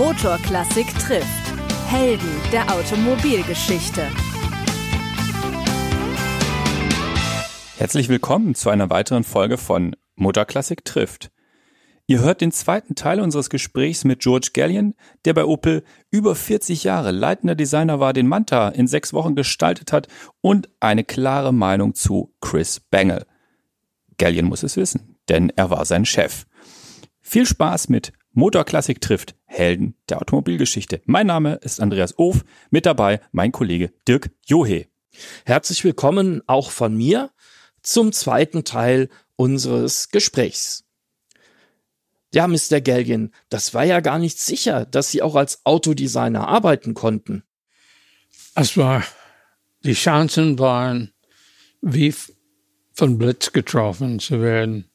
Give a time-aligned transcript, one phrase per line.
[0.00, 1.52] Motorklassik trifft.
[1.86, 4.08] Helden der Automobilgeschichte.
[7.76, 11.30] Herzlich willkommen zu einer weiteren Folge von Motorklassik trifft.
[12.06, 14.94] Ihr hört den zweiten Teil unseres Gesprächs mit George Gallion,
[15.26, 19.92] der bei Opel über 40 Jahre leitender Designer war, den Manta in sechs Wochen gestaltet
[19.92, 20.08] hat
[20.40, 23.26] und eine klare Meinung zu Chris Bangle.
[24.16, 26.46] Gallion muss es wissen, denn er war sein Chef.
[27.20, 31.02] Viel Spaß mit Motorklassik trifft Helden der Automobilgeschichte.
[31.04, 34.86] Mein Name ist Andreas Of, mit dabei mein Kollege Dirk Johe.
[35.44, 37.32] Herzlich willkommen auch von mir
[37.82, 40.84] zum zweiten Teil unseres Gesprächs.
[42.32, 42.80] Ja, Mr.
[42.80, 47.42] Gallion, das war ja gar nicht sicher, dass Sie auch als Autodesigner arbeiten konnten.
[48.54, 49.02] Es war,
[49.82, 51.12] die Chancen waren
[51.80, 52.14] wie
[52.92, 54.89] von Blitz getroffen zu werden.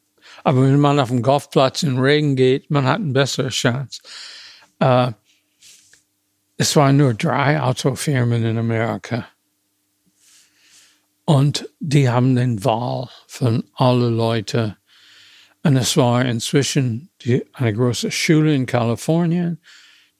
[0.45, 3.99] Aber wenn man auf dem Golfplatz in Regen geht, man hat eine bessere Chance.
[4.79, 5.11] Äh,
[6.55, 9.27] es waren nur drei Autofirmen in Amerika.
[11.25, 14.75] Und die haben den Wahl von allen Leuten.
[15.63, 19.59] Und es war inzwischen die, eine große Schule in Kalifornien.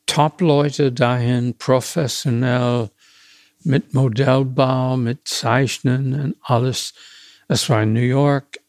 [0.08, 2.90] Top-Leute dahin, professionell,
[3.64, 6.96] mit Modellbau, mit Zeichnen und alles.
[7.48, 8.60] Es war in New York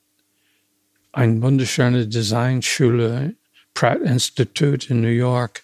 [1.17, 3.35] eine wunderschöne Designschule,
[3.73, 5.63] Pratt Institute in New York.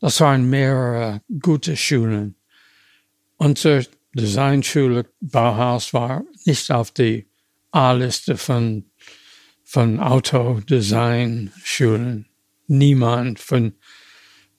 [0.00, 2.36] Das waren mehrere gute Schulen.
[3.38, 7.26] Unsere Designschule Bauhaus war nicht auf die
[7.72, 8.84] A-Liste von,
[9.64, 12.26] von Autodesign-Schulen.
[12.68, 13.72] Niemand von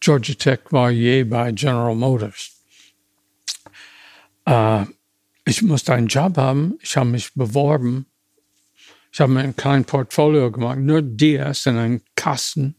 [0.02, 2.62] Georgia Tech war je bei General Motors.
[4.46, 4.84] Äh,
[5.46, 6.78] ich musste einen Job haben.
[6.82, 8.11] Ich habe mich beworben
[9.12, 12.76] ich habe mir ein kleines Portfolio gemacht, nur DS in einem Kasten.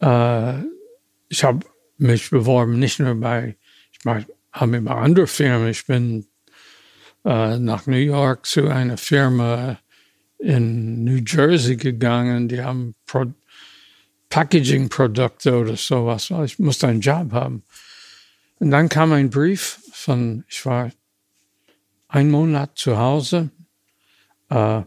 [0.00, 0.60] Äh,
[1.28, 1.66] ich habe
[1.96, 3.56] mich beworben, nicht nur bei,
[3.92, 6.26] ich habe mir bei anderen Firmen, ich bin
[7.24, 9.78] äh, nach New York zu einer Firma
[10.38, 13.26] in New Jersey gegangen, die haben Pro
[14.28, 16.30] Packaging-Produkte oder sowas.
[16.44, 17.62] Ich musste einen Job haben.
[18.58, 20.90] Und dann kam ein Brief von, ich war
[22.08, 23.50] ein Monat zu Hause.
[24.50, 24.82] Äh,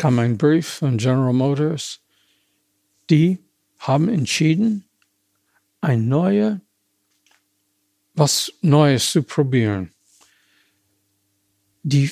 [0.00, 2.00] kam ein Brief von General Motors,
[3.10, 3.38] die
[3.80, 4.86] haben entschieden,
[5.82, 6.62] ein neue,
[8.14, 9.90] was Neues zu probieren.
[11.82, 12.10] Die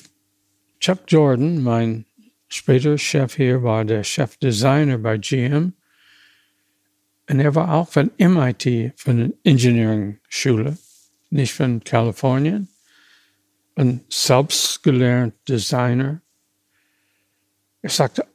[0.80, 2.04] Chuck Jordan, mein
[2.48, 5.72] später Chef hier, war der Chefdesigner bei GM.
[7.30, 10.76] Und er war auch von MIT, von der Engineering-Schule,
[11.30, 12.68] nicht von Kalifornien.
[13.76, 16.20] Ein selbst gelernt Designer.
[17.82, 18.26] Er sagte,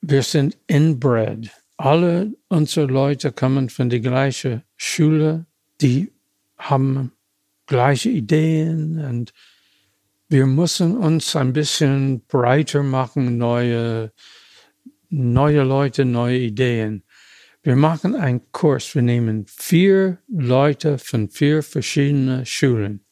[0.00, 1.50] wir sind inbred.
[1.76, 5.46] Alle unsere Leute kommen von der gleichen Schule,
[5.80, 6.12] die
[6.58, 7.12] haben
[7.66, 9.32] gleiche Ideen und
[10.28, 14.12] wir müssen uns ein bisschen breiter machen, neue,
[15.10, 17.04] neue Leute, neue Ideen.
[17.62, 18.94] Wir machen einen Kurs.
[18.94, 23.04] Wir nehmen vier Leute von vier verschiedenen Schulen.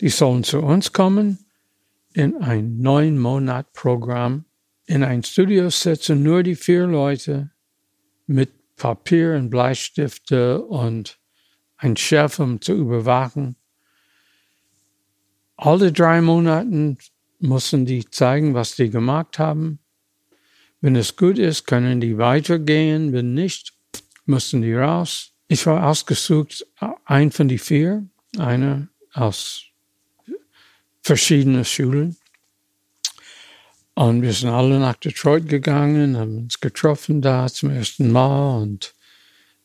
[0.00, 1.38] Die sollen zu uns kommen
[2.12, 4.45] in ein neun Monat Programm
[4.86, 7.50] in ein Studio setzen nur die vier Leute
[8.26, 11.18] mit Papier und Bleistifte und
[11.76, 13.56] ein Chef, um zu überwachen.
[15.56, 16.96] Alle drei Monate
[17.40, 19.78] müssen die zeigen, was die gemacht haben.
[20.80, 23.12] Wenn es gut ist, können die weitergehen.
[23.12, 23.72] Wenn nicht,
[24.26, 25.32] müssen die raus.
[25.48, 26.66] Ich war ausgesucht,
[27.04, 29.64] ein von die vier, einer aus
[31.02, 32.16] verschiedenen Schulen.
[33.96, 38.94] Und wir sind alle nach Detroit gegangen, haben uns getroffen da zum ersten Mal und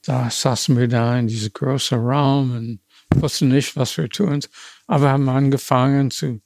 [0.03, 2.79] da saßen wir da in diesem großen Raum und
[3.21, 4.39] wussten nicht, was wir tun.
[4.87, 6.41] Aber haben angefangen zu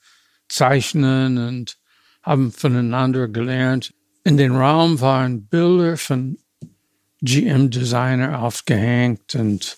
[0.50, 1.78] zeichnen und
[2.24, 3.94] haben voneinander gelernt.
[4.24, 6.40] In den Raum waren Bilder von
[7.22, 9.78] GM-Designer aufgehängt und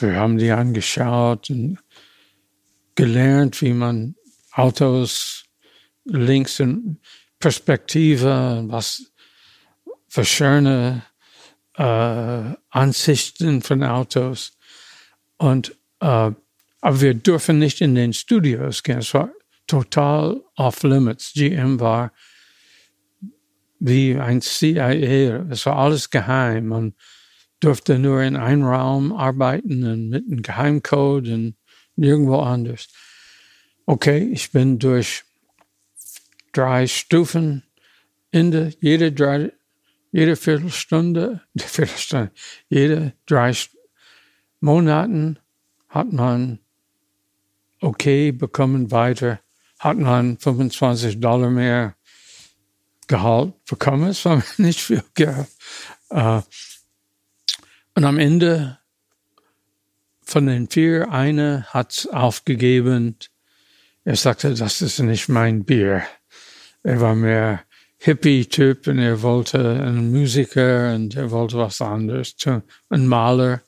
[0.00, 1.78] wir haben die angeschaut und
[2.96, 4.16] gelernt, wie man
[4.50, 5.44] Autos
[6.08, 6.98] links in
[7.38, 9.12] Perspektive, was
[10.08, 11.02] für schöne
[11.76, 14.58] äh, Ansichten von Autos.
[15.36, 16.32] Und äh,
[16.80, 18.98] aber wir dürfen nicht in den Studios gehen.
[18.98, 19.30] Es war
[19.66, 21.32] total off limits.
[21.34, 22.12] GM war
[23.80, 25.46] wie ein CIA.
[25.50, 26.68] Es war alles geheim.
[26.68, 26.94] Man
[27.60, 31.56] durfte nur in einem Raum arbeiten und mit einem Geheimcode und
[31.96, 32.88] nirgendwo anders.
[33.86, 35.24] Okay, ich bin durch
[36.52, 37.62] drei Stufen
[38.30, 39.52] in der, jede, drei,
[40.12, 42.30] jede Viertelstunde, Viertelstunde,
[42.68, 43.52] jede drei
[44.60, 45.38] Monaten
[45.88, 46.58] hat man
[47.80, 49.40] okay bekommen weiter,
[49.78, 51.94] hat man 25 Dollar mehr
[53.06, 54.10] Gehalt bekommen.
[54.10, 55.46] Es war nicht viel Geld.
[56.10, 56.42] Äh,
[57.94, 58.78] und am Ende
[60.22, 63.16] von den vier, eine hat aufgegeben.
[64.04, 66.04] Er sagte, das ist nicht mein Bier.
[66.82, 67.64] Er war mehr
[67.98, 72.36] Hippie-Typ und er wollte ein Musiker und er wollte was anderes
[72.88, 73.62] ein Maler.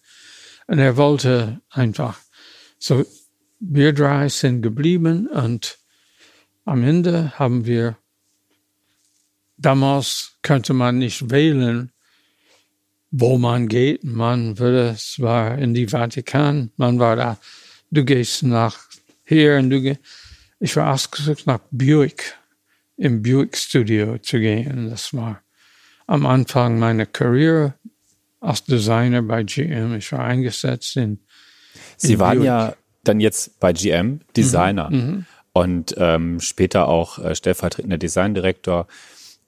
[0.67, 2.19] Und er wollte einfach
[2.79, 3.05] so,
[3.59, 5.79] wir drei sind geblieben und
[6.65, 7.97] am Ende haben wir,
[9.57, 11.93] damals könnte man nicht wählen,
[13.11, 14.05] wo man geht.
[14.05, 17.39] Man würde, es war in die Vatikan, man war da,
[17.91, 18.79] du gehst nach
[19.25, 20.01] hier und du gehst,
[20.61, 22.39] ich war ausgesucht nach Buick,
[23.01, 24.91] im Buick Studio zu gehen.
[24.91, 25.41] Das war
[26.07, 27.75] am Anfang meiner Karriere
[28.41, 29.95] als Designer bei GM.
[29.95, 31.21] Ich war eingesetzt in,
[31.97, 32.47] Sie waren Buick.
[32.47, 38.87] ja dann jetzt bei GM Designer mhm, mhm, und ähm, später auch äh, stellvertretender Designdirektor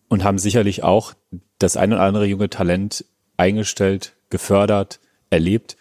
[0.08, 1.12] und haben sicherlich auch
[1.58, 3.04] das ein oder andere junge Talent
[3.36, 5.76] eingestellt, gefördert, erlebt.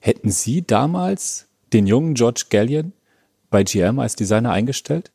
[0.00, 2.92] Hätten Sie damals den jungen George Gallion
[3.48, 5.10] bei GM als Designer eingestellt?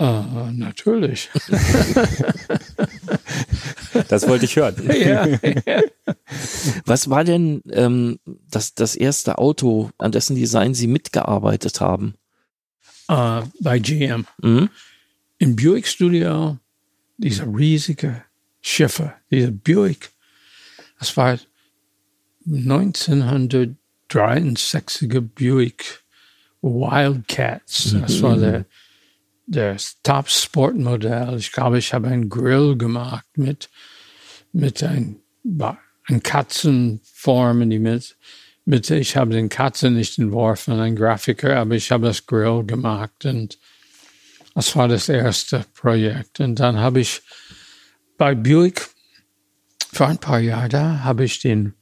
[0.00, 1.28] Uh, natürlich.
[4.08, 4.76] das wollte ich hören.
[4.86, 5.26] Ja,
[5.66, 5.82] ja.
[6.84, 12.14] Was war denn ähm, das, das erste Auto, an dessen Design Sie mitgearbeitet haben?
[13.10, 14.24] Uh, bei GM.
[14.40, 14.70] Mhm.
[15.38, 16.58] Im Buick Studio,
[17.16, 18.22] dieser riesige
[18.60, 20.12] Schiffe, dieser Buick
[20.98, 21.38] das war
[22.46, 26.04] 1963er Buick
[26.60, 27.96] Wildcats.
[28.00, 28.64] Das war der,
[29.48, 31.36] der Top-Sport-Modell.
[31.38, 33.70] Ich glaube, ich habe einen Grill gemacht mit,
[34.52, 35.22] mit ein
[36.22, 38.14] Katzenform in die Mitte.
[38.66, 38.96] Mitte.
[38.96, 43.58] Ich habe den Katzen nicht entworfen, ein Grafiker, aber ich habe das Grill gemacht und
[44.54, 46.40] das war das erste Projekt.
[46.40, 47.22] Und dann habe ich
[48.18, 48.88] bei Buick
[49.90, 51.74] vor ein paar Jahren da habe ich den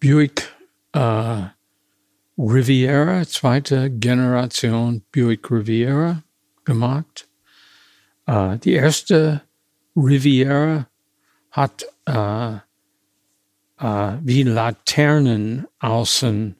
[0.00, 0.54] Buick
[0.92, 1.42] äh,
[2.38, 6.22] Riviera, zweite Generation Buick Riviera
[6.66, 7.26] gemacht.
[8.26, 9.40] Äh, die erste
[9.96, 10.86] Riviera
[11.50, 12.56] hat äh,
[13.78, 16.56] äh, wie Laternen außen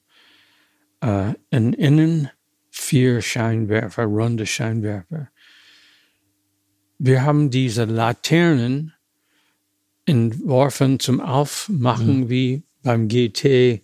[1.03, 2.31] äh, in innen
[2.71, 5.29] vier Scheinwerfer, runde Scheinwerfer.
[6.99, 8.95] Wir haben diese Laternen
[10.07, 12.29] entworfen zum Aufmachen mhm.
[12.31, 13.83] wie beim GT,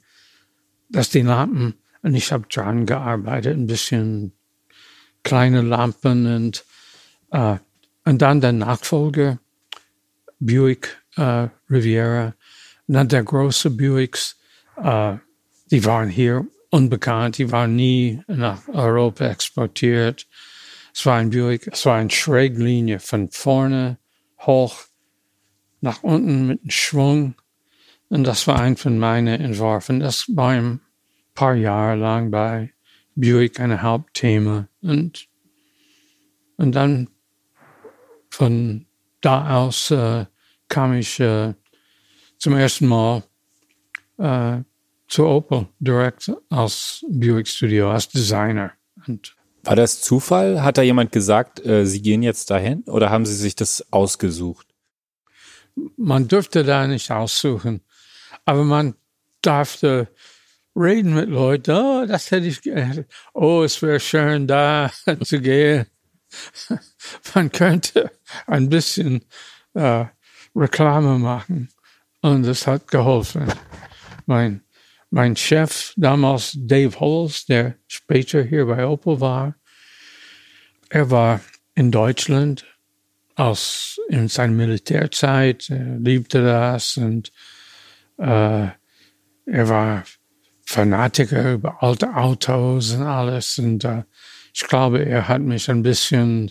[0.88, 4.32] dass die Lampen, und ich habe dran gearbeitet, ein bisschen
[5.22, 6.64] kleine Lampen und,
[7.30, 7.56] äh,
[8.04, 9.38] und dann der Nachfolger,
[10.38, 12.34] Buick äh, Riviera,
[12.88, 14.36] und dann der große Buicks,
[14.76, 15.14] äh,
[15.70, 20.26] die waren hier unbekannt, die waren nie nach Europa exportiert.
[20.94, 23.98] Es war ein Buick, es war eine Schräglinie von vorne
[24.40, 24.76] hoch
[25.80, 27.34] nach unten mit einem Schwung.
[28.08, 30.00] Und das war ein von meinen Entwürfen.
[30.00, 30.80] Das war ein
[31.34, 32.72] paar Jahre lang bei
[33.14, 34.68] Buick ein Hauptthema.
[34.80, 35.28] Und,
[36.56, 37.08] und dann
[38.30, 38.86] von
[39.20, 40.26] da aus äh,
[40.68, 41.54] kam ich äh,
[42.38, 43.22] zum ersten Mal
[44.18, 44.62] äh,
[45.08, 48.72] zu Opel direkt als Buick Studio, als Designer.
[49.06, 50.62] Und war das Zufall?
[50.62, 54.72] Hat da jemand gesagt, äh, Sie gehen jetzt dahin oder haben Sie sich das ausgesucht?
[55.96, 57.80] man dürfte da nicht aussuchen.
[58.44, 58.94] Aber man
[59.40, 60.08] darfte
[60.74, 61.70] reden mit Leuten.
[61.72, 63.06] Oh, das hätte ich gerne.
[63.34, 64.90] Oh, es wäre schön, da
[65.24, 65.86] zu gehen.
[67.34, 68.10] man könnte
[68.46, 69.24] ein bisschen
[69.74, 70.06] äh,
[70.54, 71.68] Reklame machen.
[72.20, 73.52] Und das hat geholfen.
[74.26, 74.62] Mein,
[75.10, 79.56] mein Chef damals, Dave Holz, der später hier bei Opel war,
[80.88, 81.40] er war
[81.74, 82.64] in Deutschland
[83.34, 87.32] als in seiner Militärzeit, er liebte das und
[88.18, 88.68] äh,
[89.46, 90.04] er war
[90.72, 94.04] Fanatiker über alte Autos und alles und äh,
[94.54, 96.50] ich glaube, er hat mich ein bisschen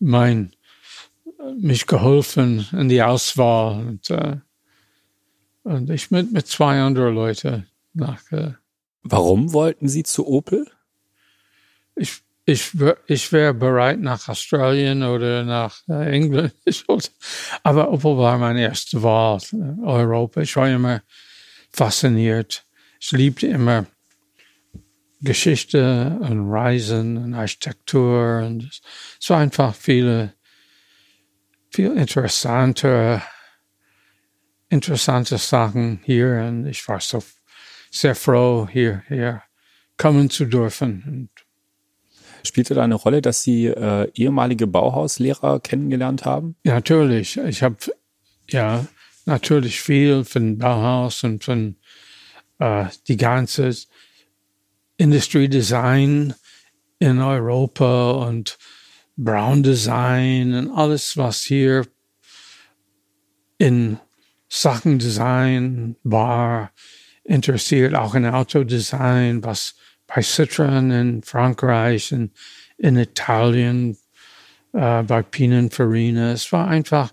[0.00, 0.54] mein
[1.56, 4.38] mich geholfen in die Auswahl und, äh,
[5.62, 8.20] und ich mit mit zwei anderen Leuten nach.
[8.32, 8.54] Äh,
[9.04, 10.66] Warum wollten Sie zu Opel?
[11.94, 12.72] Ich ich,
[13.06, 16.54] ich wäre bereit nach Australien oder nach äh, England.
[17.62, 19.40] aber Opel war meine erste Wahl,
[19.82, 20.40] Europa.
[20.42, 21.02] Ich war immer
[21.70, 22.66] fasziniert.
[23.04, 23.84] Ich liebte immer
[25.20, 28.42] Geschichte und Reisen und Architektur.
[28.46, 28.80] Und
[29.20, 30.32] es war einfach viele,
[31.70, 33.22] viel interessanter
[34.70, 37.22] interessante Sachen hier und ich war so
[37.90, 39.42] sehr froh, hier, hier
[39.98, 41.28] kommen zu dürfen.
[42.42, 46.56] Spielte da eine Rolle, dass Sie äh, ehemalige Bauhauslehrer kennengelernt haben?
[46.64, 47.36] Ja, natürlich.
[47.36, 47.76] Ich habe
[48.48, 48.86] ja
[49.26, 51.76] natürlich viel von Bauhaus und von
[52.58, 53.74] äh, die ganze
[54.96, 56.34] Industriedesign
[56.98, 58.58] in Europa und
[59.16, 61.86] Brown Design und alles, was hier
[63.58, 63.98] in
[64.48, 66.70] Sachen Design war,
[67.24, 69.74] interessiert, auch in Autodesign, was
[70.06, 72.32] bei Citroën in Frankreich und
[72.76, 73.96] in Italien,
[74.72, 76.32] äh, bei Pininfarina.
[76.32, 77.12] Es war einfach,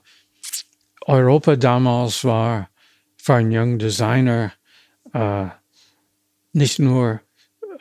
[1.05, 2.69] Europa damals war
[3.17, 4.51] für einen jungen Designer
[5.13, 5.48] äh,
[6.53, 7.22] nicht nur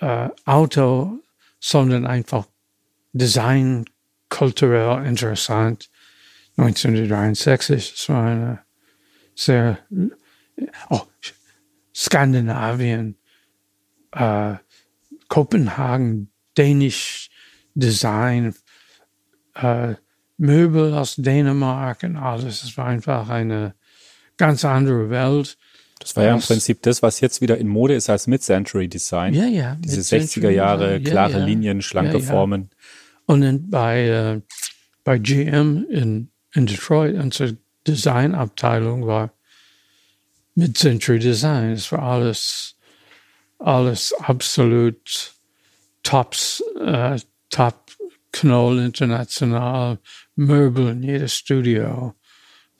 [0.00, 1.20] äh, Auto,
[1.58, 2.46] sondern einfach
[3.12, 3.84] Design
[4.28, 5.90] kulturell interessant.
[6.56, 8.62] 1963, es war eine
[9.34, 9.78] sehr,
[10.90, 11.02] oh,
[11.94, 13.16] Skandinavien,
[14.12, 14.54] äh,
[15.28, 17.30] Kopenhagen, Dänisch
[17.75, 18.54] Design,
[19.54, 19.94] äh,
[20.37, 22.62] Möbel aus Dänemark und alles.
[22.62, 23.75] Es war einfach eine
[24.37, 25.56] ganz andere Welt.
[26.00, 29.35] Das war ja im Prinzip das, was jetzt wieder in Mode ist als Mid-Century Design.
[29.35, 29.76] Ja, ja.
[29.78, 31.45] Diese 60er Jahre, ja, klare ja.
[31.45, 32.71] Linien, schlanke ja, Formen.
[33.26, 34.40] Und in, bei, äh,
[35.04, 39.33] bei GM in, in Detroit, unsere Designabteilung war
[40.54, 41.73] Mid-Century Design.
[41.73, 42.76] Es war alles,
[43.59, 45.35] alles absolut
[46.02, 47.19] Tops, äh,
[47.50, 47.90] Top
[48.33, 49.99] Knoll international,
[50.35, 52.14] Möbel in jedes Studio.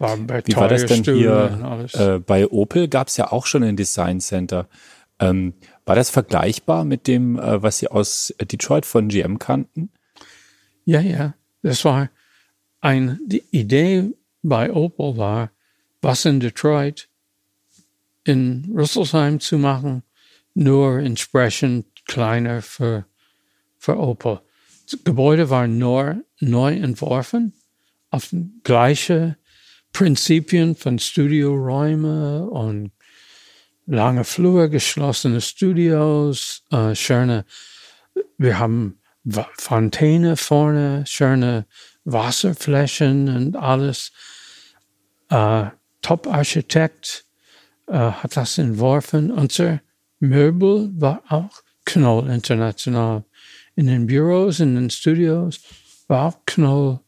[0.01, 1.87] War bei Wie war das denn hier?
[1.93, 4.67] Äh, bei Opel gab es ja auch schon ein Design Center.
[5.19, 5.53] Ähm,
[5.85, 9.91] war das vergleichbar mit dem, äh, was Sie aus Detroit von GM kannten?
[10.87, 11.35] Ja, ja.
[11.63, 12.09] Das war
[12.81, 15.51] eine die Idee bei Opel war,
[16.01, 17.11] was in Detroit
[18.25, 20.03] in Rüsselsheim zu machen,
[20.55, 23.05] nur entsprechend kleiner für,
[23.77, 24.41] für Opel.
[24.91, 27.53] Das Gebäude war nur neu entworfen,
[28.11, 29.37] auf gleiche
[29.93, 32.93] Prinzipien von Studioräume und
[33.87, 37.45] lange Flur, geschlossene Studios, äh, schöne,
[38.39, 39.01] wir haben
[39.59, 41.67] Fontäne vorne, schöne
[42.05, 44.13] Wasserflächen und alles.
[45.29, 45.67] Äh,
[46.03, 47.27] Top-Architekt
[47.87, 49.31] äh, hat das entworfen.
[49.31, 49.81] Unser
[50.19, 53.25] Möbel war auch Knoll international.
[53.77, 55.61] In den Büros, in den Studios
[56.09, 57.01] war auch Knoll.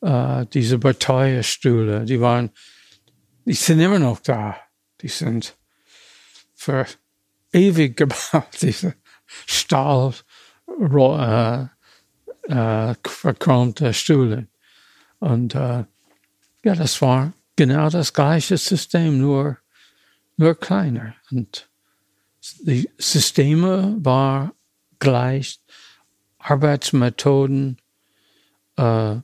[0.00, 2.50] Äh, diese Bataille-Stühle, die waren,
[3.44, 4.56] die sind immer noch da.
[5.00, 5.56] Die sind
[6.54, 6.86] für
[7.52, 8.94] ewig gebaut, diese
[9.46, 10.14] Stahl,
[10.68, 11.66] äh,
[12.52, 14.48] äh, verchromte Stühle.
[15.18, 15.84] Und äh,
[16.64, 19.58] ja, das war genau das gleiche System, nur
[20.38, 21.14] nur kleiner.
[21.30, 21.68] Und
[22.60, 24.52] die Systeme waren
[24.98, 25.60] gleich,
[26.38, 27.78] Arbeitsmethoden,
[28.76, 29.16] äh,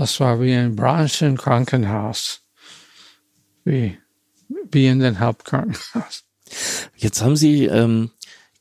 [0.00, 2.40] das war wie ein Branchenkrankenhaus,
[3.64, 3.98] wie,
[4.72, 6.24] wie in den Hauptkrankenhaus.
[6.96, 8.10] Jetzt haben Sie ähm,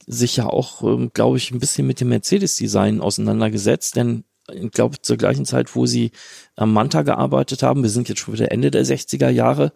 [0.05, 5.01] sich ja auch, ähm, glaube ich, ein bisschen mit dem Mercedes-Design auseinandergesetzt, denn ich glaube,
[5.01, 6.11] zur gleichen Zeit, wo Sie
[6.57, 9.71] am Manta gearbeitet haben, wir sind jetzt schon wieder Ende der 60er Jahre,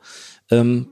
[0.52, 0.90] ähm,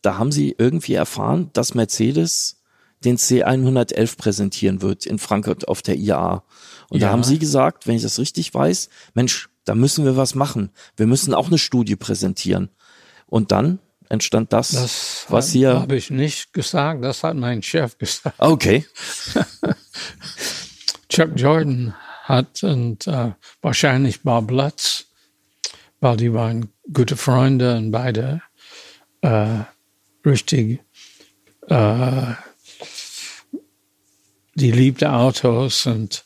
[0.00, 2.62] da haben sie irgendwie erfahren, dass Mercedes
[3.04, 6.44] den C111 präsentieren wird in Frankfurt auf der IAA.
[6.88, 7.06] Und ja.
[7.06, 10.70] da haben sie gesagt, wenn ich das richtig weiß, Mensch, da müssen wir was machen.
[10.96, 12.70] Wir müssen auch eine Studie präsentieren.
[13.26, 15.72] Und dann entstand das, das was hier.
[15.72, 18.36] Das habe ich nicht gesagt, das hat mein Chef gesagt.
[18.38, 18.86] Okay.
[21.08, 21.94] Chuck Jordan
[22.24, 25.06] hat und äh, wahrscheinlich Bob Lutz,
[26.00, 28.42] weil die waren gute Freunde und beide
[29.20, 29.60] äh,
[30.24, 30.80] richtig,
[31.68, 32.32] äh,
[34.54, 36.24] die liebte Autos und,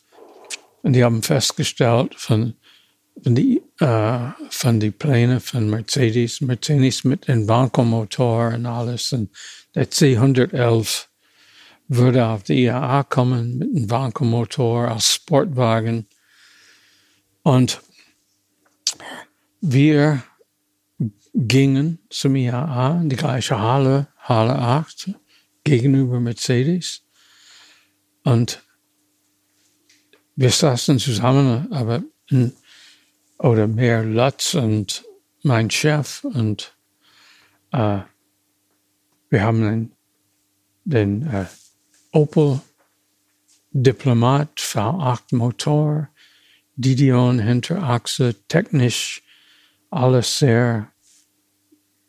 [0.82, 2.54] und die haben festgestellt von,
[3.22, 4.18] von die, äh,
[4.50, 9.30] von die Pläne von Mercedes, Mercedes mit dem Bankomotor und alles und
[9.74, 11.06] der C111
[11.88, 16.06] würde auf die IAA kommen mit einem Bankomotor als Sportwagen
[17.42, 17.80] und
[19.60, 20.22] wir
[21.34, 25.14] gingen zum IAA in die gleiche Halle, Halle 8,
[25.64, 27.02] gegenüber Mercedes.
[28.28, 28.62] Und
[30.36, 32.02] wir saßen zusammen, aber
[33.38, 35.02] oder mehr Lutz und
[35.42, 36.76] mein Chef und
[37.72, 38.00] äh,
[39.30, 39.92] wir haben den,
[40.84, 41.46] den äh,
[42.12, 42.60] Opel
[43.70, 46.10] Diplomat V8 Motor,
[46.76, 49.22] Didion Hinterachse, technisch
[49.88, 50.92] alles sehr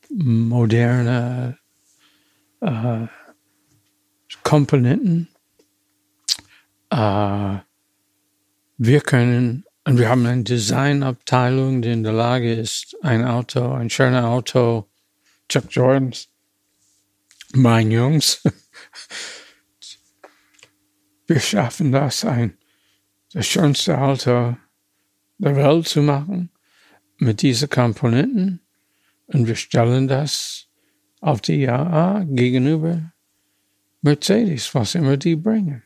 [0.10, 1.58] moderne
[2.60, 3.08] äh,
[4.44, 5.29] Komponenten.
[6.90, 7.58] Äh,
[8.78, 13.90] wir können, und wir haben eine Designabteilung, die in der Lage ist, ein Auto, ein
[13.90, 14.90] schönes Auto,
[15.50, 16.30] Chuck Jordans,
[17.54, 18.42] mein Jungs,
[21.28, 22.58] wir schaffen das, ein,
[23.34, 24.56] das schönste Auto
[25.38, 26.52] der Welt zu machen
[27.18, 28.62] mit diesen Komponenten
[29.28, 30.68] und wir stellen das
[31.22, 33.12] auf die IAA gegenüber
[34.02, 35.84] Mercedes, was immer die bringen.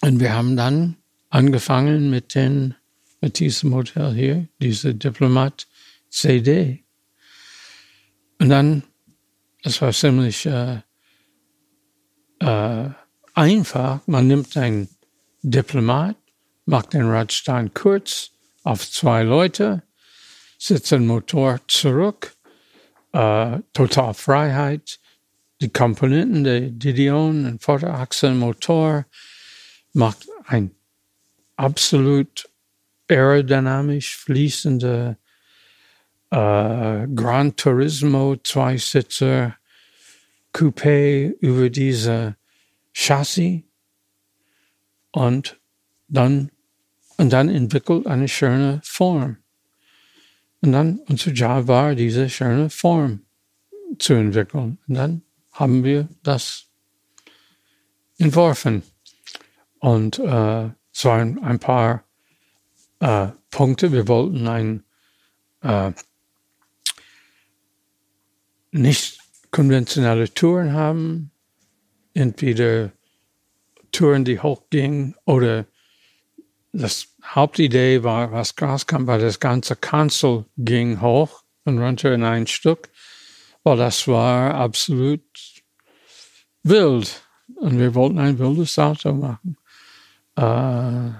[0.00, 0.96] Und wir haben dann
[1.30, 2.74] angefangen mit den,
[3.20, 5.66] mit diesem Modell hier, diese Diplomat
[6.10, 6.84] CD.
[8.38, 8.82] Und dann,
[9.62, 10.80] es war ziemlich äh,
[12.40, 12.90] äh,
[13.34, 14.06] einfach.
[14.06, 14.88] Man nimmt ein
[15.42, 16.16] Diplomat,
[16.66, 18.30] macht den Radstein kurz
[18.62, 19.82] auf zwei Leute,
[20.58, 22.34] setzt den Motor zurück,
[23.12, 24.98] äh, total Freiheit,
[25.60, 29.06] die Komponenten der Didion, ein Vorderachselmotor,
[29.94, 30.70] macht ein
[31.56, 32.48] absolut
[33.08, 35.16] aerodynamisch fließende
[36.30, 39.56] äh, Gran Turismo Zweisitzer
[40.52, 42.36] Coupé über diese
[42.92, 43.62] Chassis
[45.10, 45.58] und
[46.08, 46.50] dann,
[47.16, 49.38] und dann entwickelt eine schöne Form.
[50.60, 53.20] Und dann unser Job war, diese schöne Form
[53.98, 54.78] zu entwickeln.
[54.88, 55.22] Und dann
[55.52, 56.66] haben wir das
[58.18, 58.82] entworfen.
[59.84, 62.04] Und äh, es waren ein paar
[63.00, 63.92] äh, Punkte.
[63.92, 64.84] Wir wollten ein
[65.62, 65.92] äh,
[68.72, 69.18] nicht
[69.50, 71.30] konventionelle Touren haben,
[72.14, 72.92] entweder
[73.92, 75.66] Touren, die hochgingen, oder
[76.72, 82.46] das Hauptidee war, was rauskam, war das ganze Kanzel ging hoch und runter in ein
[82.46, 82.88] Stück
[83.64, 85.22] weil das war absolut
[86.62, 87.22] wild.
[87.56, 89.56] Und wir wollten ein wildes Auto machen.
[90.36, 91.10] Äh,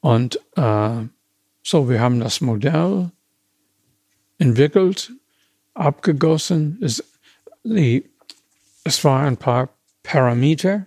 [0.00, 1.06] und äh,
[1.62, 3.10] so, wir haben das Modell
[4.38, 5.12] entwickelt,
[5.74, 6.78] abgegossen.
[6.80, 7.04] Es,
[7.62, 8.10] die,
[8.84, 9.68] es waren ein paar
[10.02, 10.86] Parameter.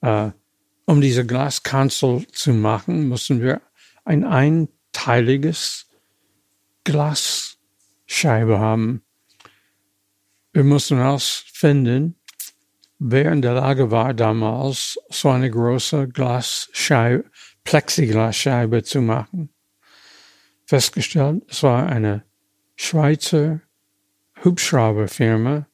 [0.00, 0.30] Äh,
[0.84, 3.60] um diese Glaskanzel zu machen, mussten wir
[4.04, 5.86] ein einteiliges
[6.84, 9.02] Glasscheibe haben
[10.56, 12.15] wir mussten herausfinden,
[12.98, 17.24] wer in der Lage war, damals so eine große Glasscheibe,
[17.64, 19.50] Plexiglasscheibe zu machen.
[20.66, 22.24] Festgestellt, es war eine
[22.76, 23.60] Schweizer
[24.44, 25.66] Hubschrauberfirma,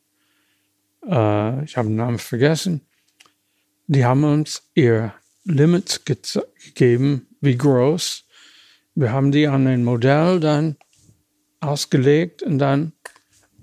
[1.06, 2.82] äh, ich habe den Namen vergessen,
[3.86, 6.16] die haben uns ihr Limit ge
[6.64, 8.24] gegeben, wie groß.
[8.94, 10.76] Wir haben die an ein Modell dann
[11.60, 12.92] ausgelegt und dann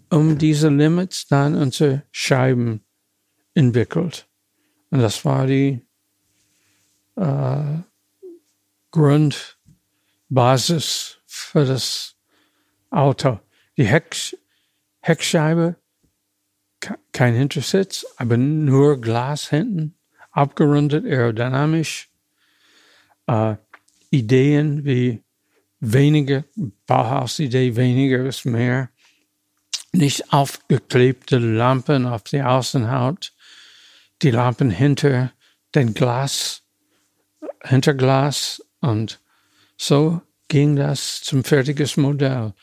[0.09, 2.83] um diese Limits dann unsere Scheiben
[3.59, 4.27] entwickelt.
[4.89, 5.85] Und das war die
[7.15, 7.79] äh,
[8.91, 9.57] Grundbasis
[11.27, 12.15] für das
[12.89, 13.39] Auto.
[13.77, 14.35] Die Heck,
[15.01, 15.75] Heckscheibe,
[17.11, 19.95] kein Hintersitz, aber nur Glas hinten,
[20.31, 22.09] abgerundet, aerodynamisch.
[23.27, 23.57] Äh,
[24.09, 25.21] Ideen wie
[25.79, 26.45] weniger,
[26.87, 28.89] Bauhausidee, weniger ist mehr
[29.91, 33.33] nicht aufgeklebte Lampen auf die Außenhaut,
[34.21, 35.31] die Lampen hinter
[35.75, 36.63] den Glas,
[37.63, 39.19] hinter Glas und
[39.77, 42.53] so ging das zum fertiges Modell.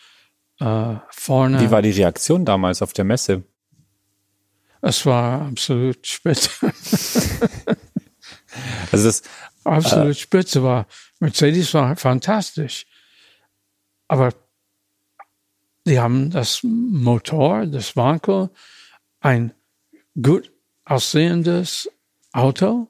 [0.58, 1.60] Äh, vorne.
[1.60, 3.44] Wie war die Reaktion damals auf der Messe?
[4.80, 6.50] Es war absolut spitze.
[8.92, 9.22] also das,
[9.64, 10.86] absolut äh, spitze war.
[11.20, 12.86] Mercedes war fantastisch.
[14.08, 14.32] Aber
[15.86, 18.50] Sie haben das Motor, das Wankel,
[19.20, 19.54] ein
[20.20, 20.52] gut
[20.87, 21.90] aussehendes
[22.33, 22.88] Auto,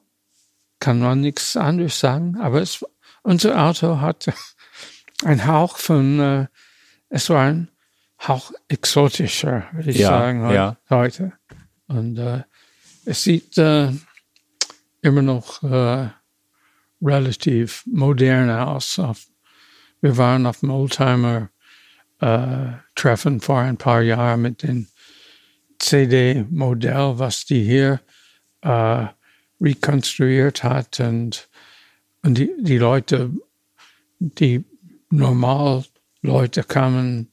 [0.79, 2.85] kann man nichts anderes sagen, aber es,
[3.23, 4.31] unser Auto hat
[5.25, 6.47] einen Hauch von, äh,
[7.09, 7.69] es war ein
[8.25, 10.77] Hauch exotischer, würde ich ja, sagen, ja.
[10.89, 11.33] heute.
[11.87, 12.43] Und äh,
[13.05, 13.91] es sieht äh,
[15.01, 16.09] immer noch äh,
[17.01, 18.99] relativ modern aus.
[20.01, 21.49] Wir waren auf dem Oldtimer
[22.19, 24.87] äh, treffen vor ein paar Jahren mit dem
[25.79, 28.01] CD-Modell, was die hier
[28.61, 29.07] äh,
[29.61, 30.99] rekonstruiert hat.
[30.99, 31.49] Und,
[32.23, 33.31] und die, die Leute,
[34.19, 34.63] die
[35.09, 35.85] normal
[36.21, 37.31] Leute kamen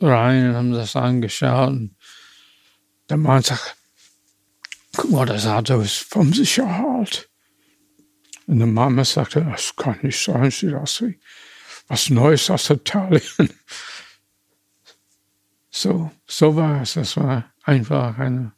[0.00, 1.68] rein und haben das angeschaut.
[1.70, 1.96] Und
[3.08, 3.76] der Mann sagt,
[4.96, 7.28] guck mal, das Auto ist vom Sicherheit.
[8.46, 11.18] Und die Mama sagte, das kann nicht sein, sieht aus wie
[11.86, 13.22] was Neues aus Italien.
[15.70, 16.94] So, so war es.
[16.94, 18.52] Das war einfach eine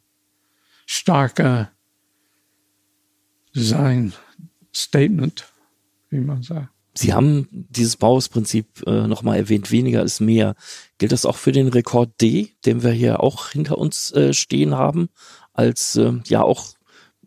[0.85, 1.69] starke
[3.53, 5.51] Design-Statement,
[6.09, 6.69] wie man sagt.
[6.93, 10.55] Sie haben dieses Bauhausprinzip äh, nochmal erwähnt, weniger ist mehr.
[10.97, 14.75] Gilt das auch für den Rekord D, den wir hier auch hinter uns äh, stehen
[14.75, 15.09] haben,
[15.53, 16.73] als äh, ja auch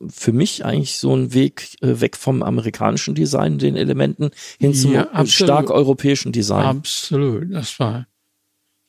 [0.09, 4.93] für mich eigentlich so ein Weg äh, weg vom amerikanischen Design, den Elementen, hin zum
[4.93, 6.65] Ja, stark europäischen Design.
[6.65, 7.51] Absolut.
[7.53, 8.07] Das war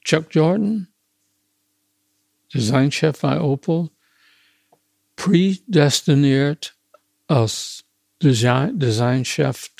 [0.04, 0.90] Chuck Jordan,
[2.56, 3.90] Designchef bei Opel,
[5.18, 6.74] predestiniert
[7.28, 7.84] als
[8.24, 9.72] Design, Designchef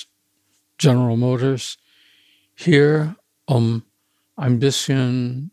[0.76, 1.78] General Motors
[2.54, 3.82] hier, um
[4.36, 5.52] ein bisschen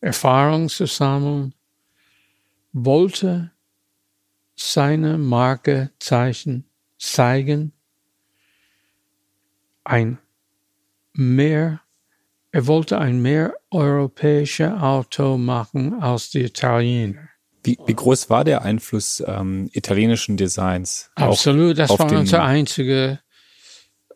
[0.00, 1.54] Erfahrung zu sammeln,
[2.72, 3.50] wollte
[4.54, 6.68] seine Marke zeichen,
[6.98, 7.72] zeigen,
[9.84, 10.18] ein
[11.14, 11.80] mehr,
[12.52, 17.28] er wollte ein mehr europäisches Auto machen als die Italiener.
[17.62, 21.10] Wie, wie groß war der Einfluss ähm, italienischen Designs?
[21.16, 23.18] Absolut, das war unser einziger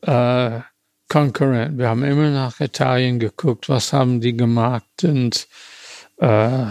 [0.02, 0.60] äh,
[1.08, 1.76] Konkurrent.
[1.76, 5.48] Wir haben immer nach Italien geguckt, was haben die gemacht und
[6.18, 6.66] äh,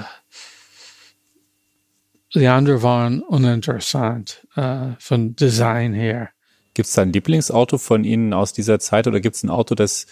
[2.34, 6.30] die anderen waren uninteressant äh, von Design her.
[6.74, 9.76] Gibt es da ein Lieblingsauto von Ihnen aus dieser Zeit oder gibt es ein Auto,
[9.76, 10.06] das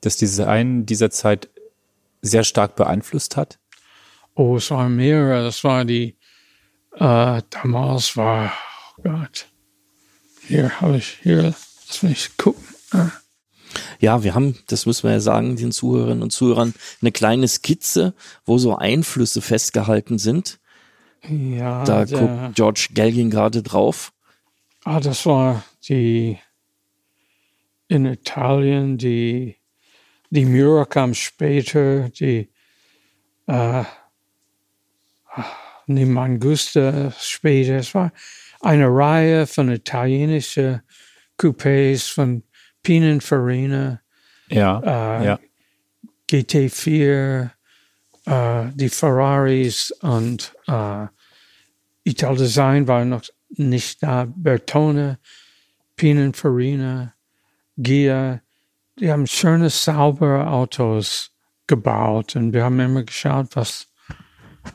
[0.00, 1.50] das Design dieser Zeit
[2.22, 3.58] sehr stark beeinflusst hat?
[4.34, 5.42] Oh, es waren mehrere.
[5.44, 6.16] Das war die,
[6.94, 8.52] äh, damals war,
[8.98, 9.46] oh Gott,
[10.46, 11.54] hier habe ich, hier,
[11.88, 12.64] lass mich gucken.
[14.00, 18.14] Ja, wir haben, das müssen wir ja sagen, den Zuhörerinnen und Zuhörern, eine kleine Skizze,
[18.44, 20.58] wo so Einflüsse festgehalten sind.
[21.28, 24.12] Ja, Da der- guckt George Gallion gerade drauf.
[24.84, 26.38] Ah, das war die
[27.88, 29.56] in Italien, die,
[30.30, 32.48] die Mura kam später, die
[33.46, 33.84] äh,
[35.86, 37.76] die Mangusta später.
[37.76, 38.12] Es war
[38.60, 40.82] eine Reihe von italienischen
[41.38, 42.42] Coupés von
[42.82, 44.00] Pininfarina,
[44.48, 44.80] Ja,
[45.20, 45.38] äh, ja.
[46.30, 47.50] GT4,
[48.26, 51.06] äh, die Ferraris und äh,
[52.04, 54.26] Ital Design war noch nicht da.
[54.28, 55.18] Bertone,
[55.96, 57.14] Pininfarina,
[57.76, 58.40] Gia,
[59.00, 61.32] die haben schöne, saubere Autos
[61.66, 63.88] gebaut und wir haben immer geschaut, was,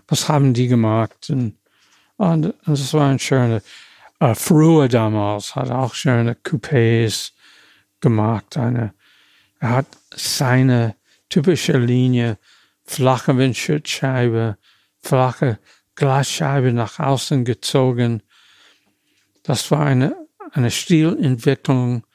[0.07, 1.29] was haben die gemacht.
[1.29, 1.57] Und,
[2.17, 3.61] und das war ein schöner,
[4.19, 7.33] äh, Früher damals hat auch schöne Coupés
[7.99, 8.57] gemacht.
[8.57, 8.93] Eine,
[9.59, 10.95] er hat seine
[11.29, 12.37] typische Linie,
[12.83, 14.57] flache Windschutzscheibe,
[15.01, 15.59] flache
[15.95, 18.23] Glasscheibe nach außen gezogen.
[19.43, 20.15] Das war eine,
[20.51, 22.05] eine Stilentwicklung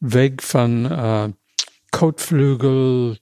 [0.00, 1.32] weg von äh,
[1.96, 3.16] Kotflügel,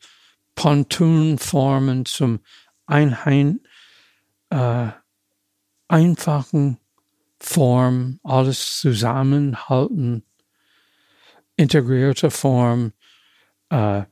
[0.57, 2.41] Pontonformen zum
[2.87, 3.61] Einheim,
[4.51, 4.89] äh,
[5.87, 6.79] einfachen
[7.39, 10.25] Form, alles zusammenhalten,
[11.55, 12.93] integrierte Form,
[13.69, 14.03] äh,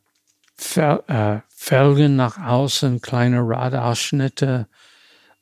[0.54, 4.68] Fel äh, Felgen nach außen, kleine Radausschnitte,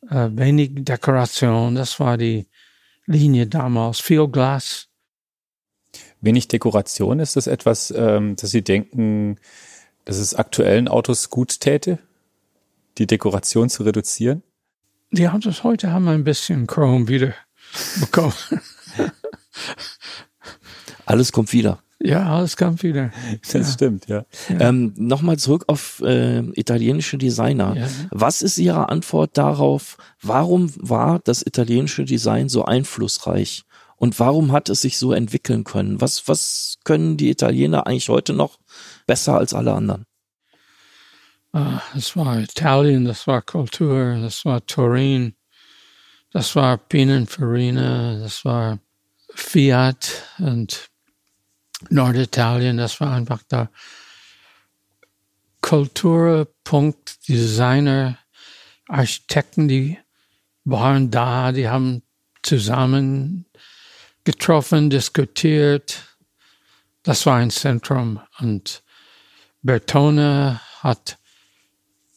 [0.08, 1.74] äh, wenig Dekoration.
[1.74, 2.48] Das war die
[3.04, 4.00] Linie damals.
[4.00, 4.89] Viel Glas.
[6.20, 9.36] Wenig Dekoration, ist das etwas, ähm, dass Sie denken,
[10.04, 11.98] dass es aktuellen Autos gut täte,
[12.98, 14.42] die Dekoration zu reduzieren?
[15.12, 17.34] Die Autos heute haben ein bisschen Chrome wieder
[18.00, 18.34] bekommen.
[21.06, 21.82] Alles kommt wieder.
[21.98, 23.10] ja, alles kommt wieder.
[23.52, 24.24] Das stimmt, ja.
[24.48, 27.74] Ähm, Nochmal zurück auf äh, italienische Designer.
[27.76, 27.88] Ja.
[28.10, 33.64] Was ist Ihre Antwort darauf, warum war das italienische Design so einflussreich?
[34.00, 36.00] Und warum hat es sich so entwickeln können?
[36.00, 38.58] Was, was können die Italiener eigentlich heute noch
[39.06, 40.06] besser als alle anderen?
[41.52, 45.34] Ah, das war Italien, das war Kultur, das war Turin,
[46.32, 48.78] das war Pininfarina, das war
[49.34, 50.88] Fiat und
[51.90, 53.70] Norditalien, das war einfach der
[55.60, 58.18] Kulturpunkt, Designer,
[58.88, 59.98] Architekten, die
[60.64, 62.02] waren da, die haben
[62.42, 63.44] zusammen
[64.24, 66.16] getroffen, diskutiert.
[67.02, 68.82] Das war ein Zentrum und
[69.62, 71.18] Bertone hat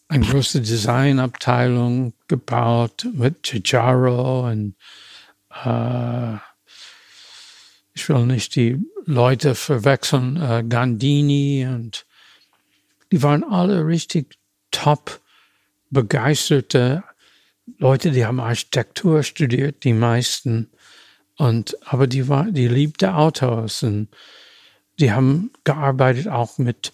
[0.08, 4.76] eine große Designabteilung gebaut mit Giugiaro und
[5.64, 6.36] äh,
[7.94, 12.06] ich will nicht die Leute verwechseln, äh, Gandini und
[13.12, 14.38] die waren alle richtig
[14.72, 15.22] top
[15.90, 17.04] begeisterte
[17.78, 20.72] Leute, die haben Architektur studiert, die meisten.
[21.38, 24.08] Und, aber die war, die liebte Autos und
[25.00, 26.94] die haben gearbeitet auch mit,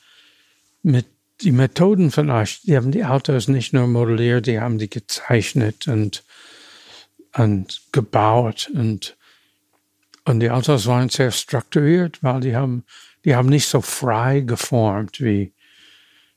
[0.82, 1.06] mit
[1.42, 6.24] die Methoden vielleicht, die haben die Autos nicht nur modelliert, die haben die gezeichnet und,
[7.36, 9.18] und gebaut und,
[10.26, 12.84] und die Autos waren sehr strukturiert, weil die haben,
[13.26, 15.54] die haben nicht so frei geformt wie,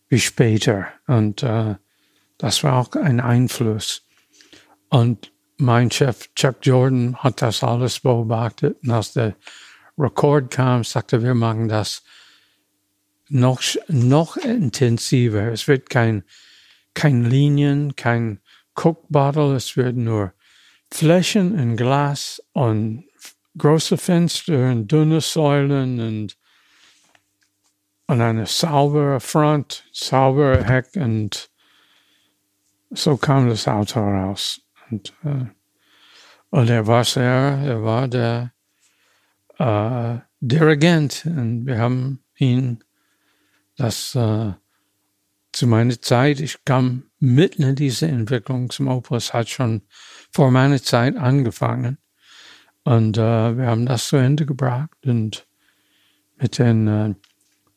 [0.09, 0.89] wie später.
[1.07, 1.77] Und äh,
[2.39, 4.03] das war auch ein Einfluss.
[4.89, 5.32] Und
[5.63, 8.79] mein Chef Chuck Jordan hat das alles beobachtet.
[8.83, 9.37] Und als der
[9.97, 12.03] Rekord kam, sagte, wir machen das
[13.29, 15.53] noch, noch intensiver.
[15.53, 16.25] Es wird kein,
[16.95, 18.41] kein Linien, kein
[18.75, 20.33] Coke Bottle, es wird nur
[20.91, 23.05] Flächen in Glas und
[23.57, 26.37] große Fenster und dünne Säulen und,
[28.07, 31.51] und eine saubere Front, saubere Heck und
[32.91, 34.61] so kam das Auto raus.
[34.93, 35.47] Und, äh,
[36.51, 38.53] und er war sehr, er war der
[39.59, 42.85] äh, Dirigent und wir haben ihn
[43.77, 44.53] dass äh,
[45.53, 49.83] zu meiner Zeit, ich kam mitten in diese Entwicklung zum Opus, hat schon
[50.31, 51.99] vor meiner Zeit angefangen.
[52.85, 55.47] Und äh, wir haben das zu Ende gebracht und
[56.37, 57.15] mit den äh,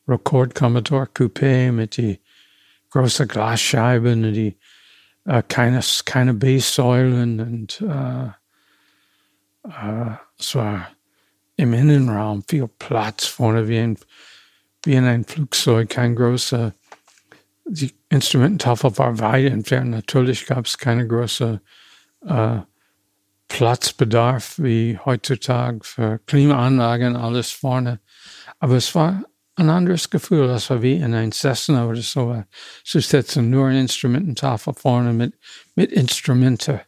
[0.08, 2.22] Record Commodore Coupé, mit die
[2.92, 4.58] großen Glasscheiben, die
[5.26, 8.28] äh, keine, keine Basssäulen und äh,
[9.68, 10.90] äh, es war
[11.58, 13.98] im Innenraum viel Platz vorne wie ein
[14.86, 16.74] wie in ein Flugzeug, kein großer,
[17.66, 19.92] die Instrumententafel war weit entfernt.
[19.92, 21.60] Natürlich gab es keine große
[22.26, 22.60] äh,
[23.48, 28.00] Platzbedarf wie heutzutage für Klimaanlagen, alles vorne.
[28.60, 29.24] Aber es war
[29.56, 30.48] ein anderes Gefühl.
[30.48, 32.44] Das war wie in ein Cessna oder so
[32.84, 35.34] zu sitzen, nur eine Instrumententafel vorne mit,
[35.76, 36.82] mit Instrumente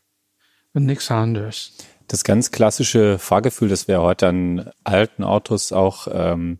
[0.73, 1.73] und nichts anderes.
[2.07, 6.59] Das ganz klassische Fahrgefühl, das wir heute an alten Autos auch ähm,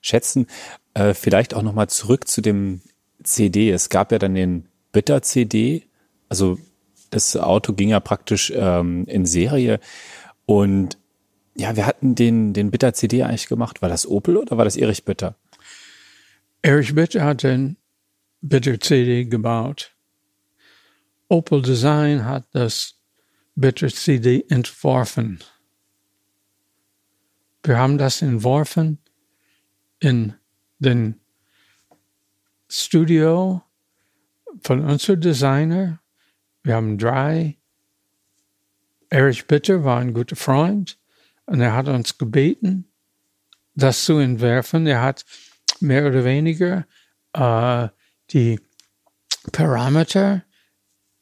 [0.00, 0.46] schätzen.
[0.94, 2.80] Äh, vielleicht auch nochmal zurück zu dem
[3.22, 3.70] CD.
[3.70, 5.84] Es gab ja dann den Bitter-CD.
[6.28, 6.58] Also
[7.10, 9.78] das Auto ging ja praktisch ähm, in Serie.
[10.46, 10.98] Und
[11.56, 13.82] ja, wir hatten den, den Bitter-CD eigentlich gemacht.
[13.82, 15.36] War das Opel oder war das Erich Bitter?
[16.62, 17.78] Erich Bitter hat den
[18.42, 19.96] Bitter-CD gebaut.
[21.28, 23.00] Opel Design hat das
[23.54, 25.38] Bitter-CD entworfen.
[27.62, 28.98] Wir haben das entworfen
[30.00, 30.34] in
[30.78, 31.20] den
[32.68, 33.62] Studio
[34.62, 36.00] von unserem Designer.
[36.62, 37.58] Wir haben drei.
[39.08, 40.98] Erich Bitter war ein guter Freund
[41.46, 42.90] und er hat uns gebeten,
[43.74, 44.86] das zu entwerfen.
[44.86, 45.24] Er hat
[45.80, 46.86] mehr oder weniger
[47.32, 47.88] äh,
[48.30, 48.60] die
[49.52, 50.42] Parameter,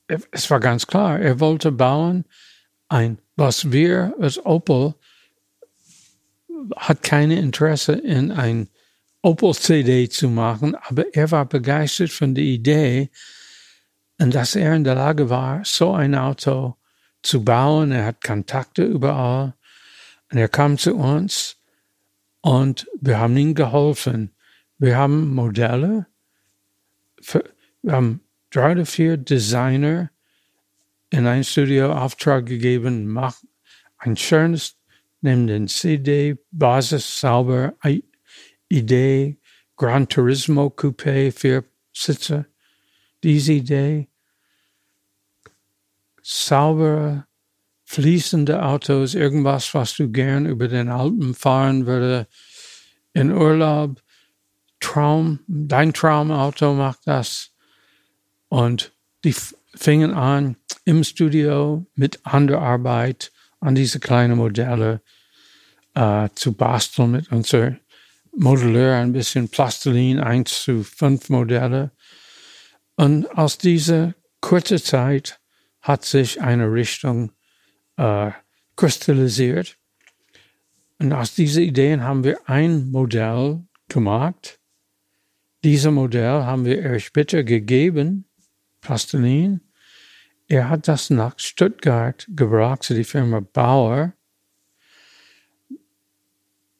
[0.06, 2.24] es war ganz klar, er wollte bauen
[2.88, 4.94] ein, was wir als Opel
[6.76, 8.68] hat keine Interesse in ein
[9.22, 13.10] Opel-CD zu machen, aber er war begeistert von der Idee
[14.20, 16.76] und dass er in der Lage war, so ein Auto
[17.22, 17.92] zu bauen.
[17.92, 19.54] Er hat Kontakte überall
[20.30, 21.56] und er kam zu uns
[22.40, 24.34] und wir haben ihm geholfen.
[24.78, 26.06] Wir haben Modelle,
[27.20, 27.44] für,
[27.82, 30.10] wir haben drei oder vier Designer
[31.10, 33.42] in ein Studio Auftrag gegeben, mach
[33.98, 34.78] ein schönes
[35.20, 37.74] nimm den CD, Basis sauber,
[38.68, 39.38] Idee,
[39.76, 42.46] Gran Turismo Coupé, vier Sitze,
[43.22, 44.08] diese Idee,
[46.22, 47.26] saubere,
[47.84, 52.28] fließende Autos, irgendwas, was du gern über den Alpen fahren würde,
[53.14, 54.00] in Urlaub,
[54.80, 57.50] Traum, dein Traumauto macht das.
[58.48, 58.92] Und
[59.24, 59.34] die
[59.74, 65.02] fingen an im Studio mit Handarbeit, an diese kleinen Modelle
[65.94, 67.76] äh, zu basteln mit unser
[68.32, 71.90] Modelleur, ein bisschen Plastilin, 1 zu 5 Modelle.
[72.96, 75.40] Und aus dieser kurzen Zeit
[75.80, 77.32] hat sich eine Richtung
[77.96, 78.30] äh,
[78.76, 79.76] kristallisiert.
[80.98, 84.57] Und aus diesen Ideen haben wir ein Modell gemacht.
[85.64, 88.26] Dieses Modell haben wir Erich Bitter gegeben,
[88.80, 89.60] Plastilin.
[90.46, 94.12] Er hat das nach Stuttgart gebracht zu der Firma Bauer.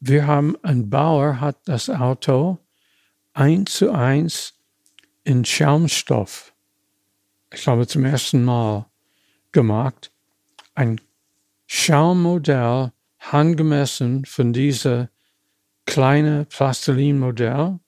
[0.01, 2.59] Wir haben, ein Bauer hat das Auto
[3.33, 4.55] eins zu eins
[5.25, 6.55] in Schaumstoff,
[7.53, 8.87] ich glaube zum ersten Mal
[9.51, 10.13] gemacht.
[10.75, 11.01] Ein
[11.67, 15.11] Schaummodell, handgemessen von dieser
[15.85, 17.81] kleinen Plastilin-Modell,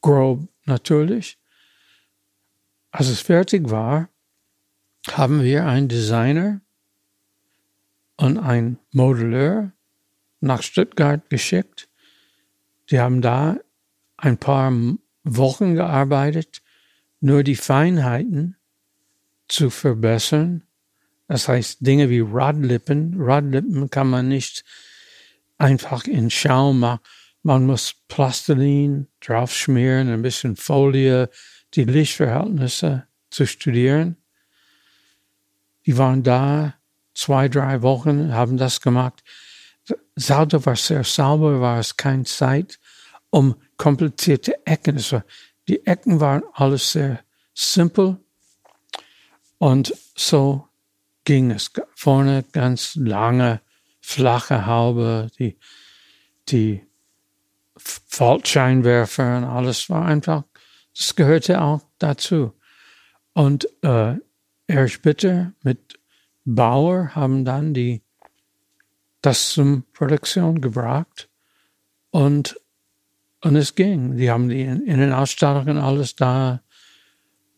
[0.00, 1.38] grob natürlich.
[2.90, 4.08] Als es fertig war,
[5.08, 6.60] haben wir einen Designer
[8.16, 9.72] und einen Modelleur
[10.40, 11.88] nach Stuttgart geschickt.
[12.90, 13.58] Die haben da
[14.16, 14.72] ein paar
[15.24, 16.62] Wochen gearbeitet,
[17.20, 18.56] nur die Feinheiten
[19.48, 20.62] zu verbessern.
[21.28, 23.14] Das heißt, Dinge wie Radlippen.
[23.18, 24.64] Radlippen kann man nicht
[25.58, 27.00] einfach in Schaum machen.
[27.42, 31.30] Man muss Plastilin draufschmieren, ein bisschen Folie,
[31.74, 34.16] die Lichtverhältnisse zu studieren.
[35.86, 36.74] Die waren da
[37.14, 39.22] zwei, drei Wochen, haben das gemacht.
[40.28, 42.78] Auto war sehr sauber, war es keine Zeit,
[43.30, 44.96] um komplizierte Ecken.
[44.96, 45.22] Also
[45.66, 47.20] die Ecken waren alles sehr
[47.54, 48.18] simpel.
[49.58, 50.68] Und so
[51.24, 51.72] ging es.
[51.94, 53.60] Vorne ganz lange,
[54.00, 55.58] flache Haube, die,
[56.48, 56.89] die
[58.06, 60.44] Faltscheinwerfer und alles war einfach,
[60.96, 62.52] das gehörte auch dazu.
[63.32, 64.16] Und äh,
[64.66, 65.98] Erich Bitter mit
[66.44, 68.02] Bauer haben dann die
[69.22, 71.28] das zum Produktion gebracht
[72.10, 72.56] und
[73.42, 74.16] und es ging.
[74.16, 76.62] Die haben die Innenausstattung und alles da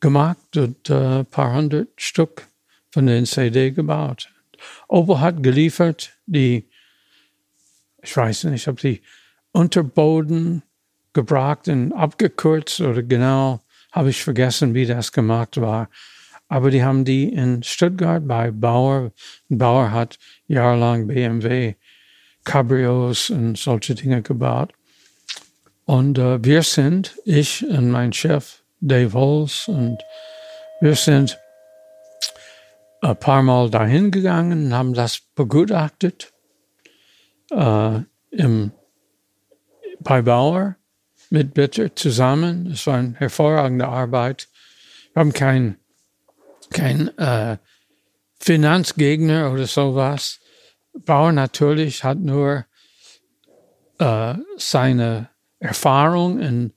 [0.01, 2.47] gemacht und ein äh, paar hundert Stück
[2.91, 4.33] von den CD gebaut.
[4.89, 6.69] Opel hat geliefert die,
[8.03, 9.03] ich weiß nicht, ob die
[9.53, 10.63] Unterboden
[11.13, 13.61] gebracht und abgekürzt oder genau,
[13.93, 15.89] habe ich vergessen, wie das gemacht war.
[16.49, 19.13] Aber die haben die in Stuttgart bei Bauer.
[19.49, 21.75] Bauer hat jahrelang BMW
[22.45, 24.73] Cabrios und solche Dinge gebaut.
[25.85, 29.99] Und äh, wir sind, ich und mein Chef Dave Holz, und
[30.81, 31.39] wir sind
[33.01, 36.33] ein paar Mal dahin gegangen und haben das begutachtet
[37.51, 38.73] äh, im
[40.03, 40.77] bei Bauer
[41.31, 42.67] mit Bitter zusammen.
[42.73, 44.49] Es war eine hervorragende Arbeit.
[45.13, 45.77] Wir haben keinen
[46.71, 47.59] kein, äh,
[48.43, 50.41] Finanzgegner oder sowas.
[50.93, 52.67] Bauer natürlich hat nur
[53.99, 55.29] äh, seine
[55.61, 56.73] Erfahrung in,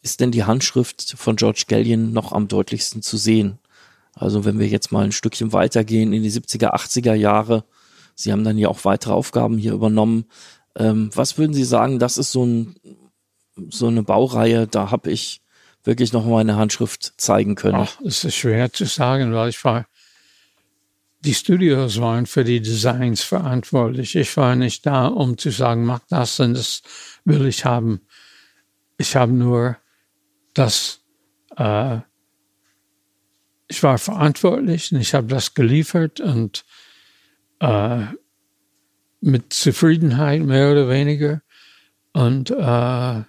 [0.00, 3.58] ist denn die Handschrift von George Gallion noch am deutlichsten zu sehen?
[4.14, 7.64] Also wenn wir jetzt mal ein Stückchen weitergehen in die 70er, 80er Jahre,
[8.14, 10.26] Sie haben dann ja auch weitere Aufgaben hier übernommen.
[10.76, 12.76] Ähm, was würden Sie sagen, das ist so, ein,
[13.70, 15.40] so eine Baureihe, da habe ich
[15.82, 17.76] wirklich noch meine Handschrift zeigen können?
[17.76, 19.86] Ach, es ist schwer zu sagen, weil ich war
[21.20, 24.14] die Studios waren für die Designs verantwortlich.
[24.14, 26.82] Ich war nicht da, um zu sagen, mach das und das
[27.24, 28.00] will ich haben.
[28.98, 29.76] Ich habe nur
[30.54, 31.00] das,
[31.56, 31.98] äh,
[33.66, 36.64] ich war verantwortlich und ich habe das geliefert und
[37.60, 38.06] äh,
[39.20, 41.42] mit Zufriedenheit mehr oder weniger.
[42.12, 43.22] Und äh,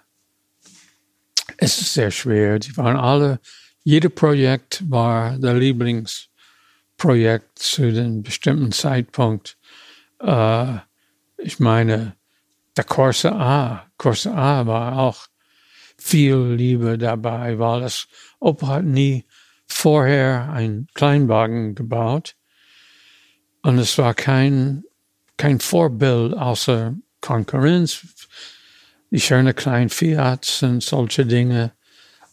[1.56, 2.58] es ist sehr schwer.
[2.58, 3.40] Die waren alle,
[3.82, 6.29] jedes Projekt war der Lieblings
[7.00, 9.56] Projekt zu einem bestimmten Zeitpunkt.
[10.20, 10.76] Äh,
[11.38, 12.14] ich meine,
[12.76, 15.26] der Corsa A, Corsa A war auch
[15.96, 18.06] viel Liebe dabei, weil das
[18.38, 19.24] Opel hat nie
[19.66, 22.36] vorher einen Kleinwagen gebaut
[23.62, 24.84] und es war kein,
[25.38, 28.28] kein Vorbild außer Konkurrenz,
[29.10, 31.72] die schöne kleinen Fiats und solche Dinge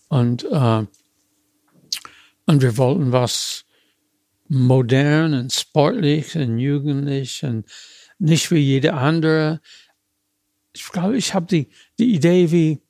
[0.09, 0.85] und, äh,
[2.45, 3.63] und wir wollten was
[4.49, 7.65] modern und sportlich und jugendlich und
[8.19, 9.61] nicht wie jede andere.
[10.73, 11.69] Ich glaube, ich habe die,
[11.99, 12.81] die Idee, wie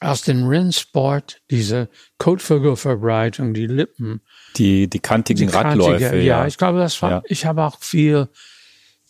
[0.00, 1.88] aus dem Rennsport diese
[2.18, 4.20] Kotvogelverbreitung, die Lippen.
[4.56, 6.16] Die, die kantigen die Radläufe.
[6.16, 6.40] ja.
[6.40, 7.22] ja, ich glaube, das war, ja.
[7.26, 8.28] ich habe auch viel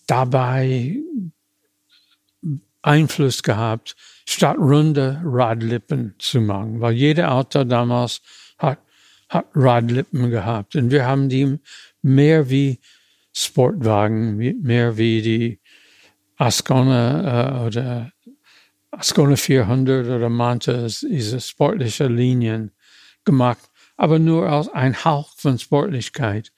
[0.06, 0.96] dabei
[2.82, 3.96] Einfluss gehabt,
[4.28, 8.22] statt runde Radlippen zu machen, weil jeder Auto damals
[9.28, 10.76] Radlippen gehabt.
[10.76, 11.58] Und wir haben die
[12.02, 12.78] mehr wie
[13.32, 15.60] Sportwagen, mehr wie die
[16.36, 18.12] Ascona äh, oder
[18.90, 22.72] Ascona 400 oder Manta, diese sportliche Linien
[23.24, 26.52] gemacht, aber nur aus ein Hauch von Sportlichkeit.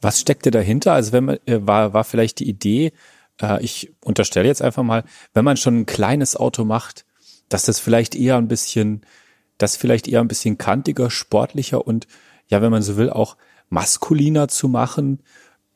[0.00, 0.94] Was steckte dahinter?
[0.94, 2.92] Also wenn man, äh, war, war vielleicht die Idee,
[3.40, 7.04] äh, ich unterstelle jetzt einfach mal, wenn man schon ein kleines Auto macht,
[7.48, 9.02] dass das vielleicht eher ein bisschen,
[9.60, 12.06] das vielleicht eher ein bisschen kantiger, sportlicher und
[12.48, 13.36] ja, wenn man so will, auch
[13.68, 15.22] maskuliner zu machen,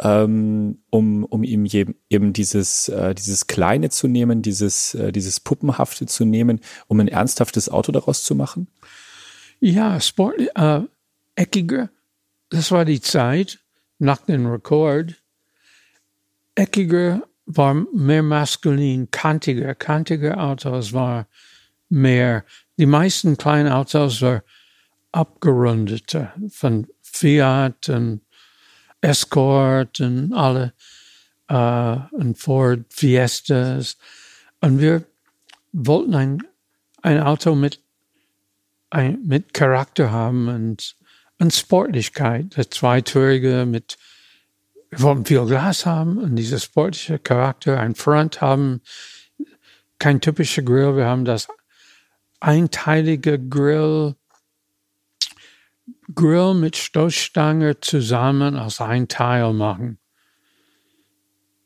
[0.00, 6.06] ähm, um, um ihm eben dieses, äh, dieses Kleine zu nehmen, dieses, äh, dieses Puppenhafte
[6.06, 8.66] zu nehmen, um ein ernsthaftes Auto daraus zu machen?
[9.60, 10.80] Ja, Sport, äh,
[11.36, 11.90] eckiger,
[12.48, 13.60] das war die Zeit
[13.98, 15.22] nach dem Rekord.
[16.56, 21.28] Eckiger war mehr maskulin, kantiger, kantiger Autos war
[21.88, 22.44] mehr.
[22.76, 24.42] Die meisten kleinen Autos waren
[25.12, 28.22] abgerundeter von Fiat und
[29.00, 30.72] Escort und alle
[31.48, 33.96] äh, und Ford Fiestas.
[34.60, 35.04] Und wir
[35.72, 36.42] wollten ein,
[37.02, 37.80] ein Auto mit,
[38.90, 40.96] ein, mit Charakter haben und,
[41.38, 42.56] und Sportlichkeit.
[42.56, 43.98] Der Zweitürige mit,
[44.90, 48.80] wir wollten viel Glas haben und dieser sportliche Charakter, ein Front haben,
[49.98, 50.96] kein typischer Grill.
[50.96, 51.46] Wir haben das
[52.44, 54.14] einteilige Grill
[56.14, 59.98] Grill mit Stoßstange zusammen als ein Teil machen.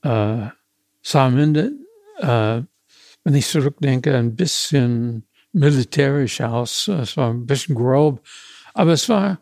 [0.02, 0.46] Äh,
[1.02, 1.72] sah am Ende,
[2.18, 2.62] äh,
[3.24, 6.86] wenn ich zurückdenke, ein bisschen militärisch aus.
[6.88, 8.24] Es war ein bisschen grob,
[8.74, 9.40] aber es war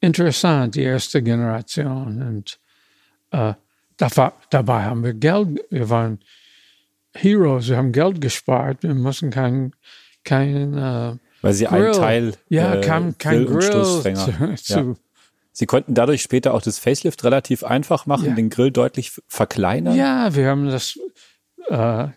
[0.00, 2.22] interessant, die erste Generation.
[2.22, 2.60] Und
[3.30, 3.54] äh,
[3.96, 6.18] dabei haben wir Geld, wir waren
[7.14, 9.72] Heroes, wir haben Geld gespart, wir mussten kein,
[10.24, 11.84] kein äh, weil sie Grill.
[11.86, 14.00] einen Teil ja, äh, kam kein Grill, Grill zu,
[14.56, 14.94] zu ja.
[15.52, 18.34] Sie konnten dadurch später auch das Facelift relativ einfach machen, Ja.
[18.34, 19.94] den Grill deutlich verkleinern.
[19.94, 20.98] Ja, wir haben das
[21.68, 22.08] äh,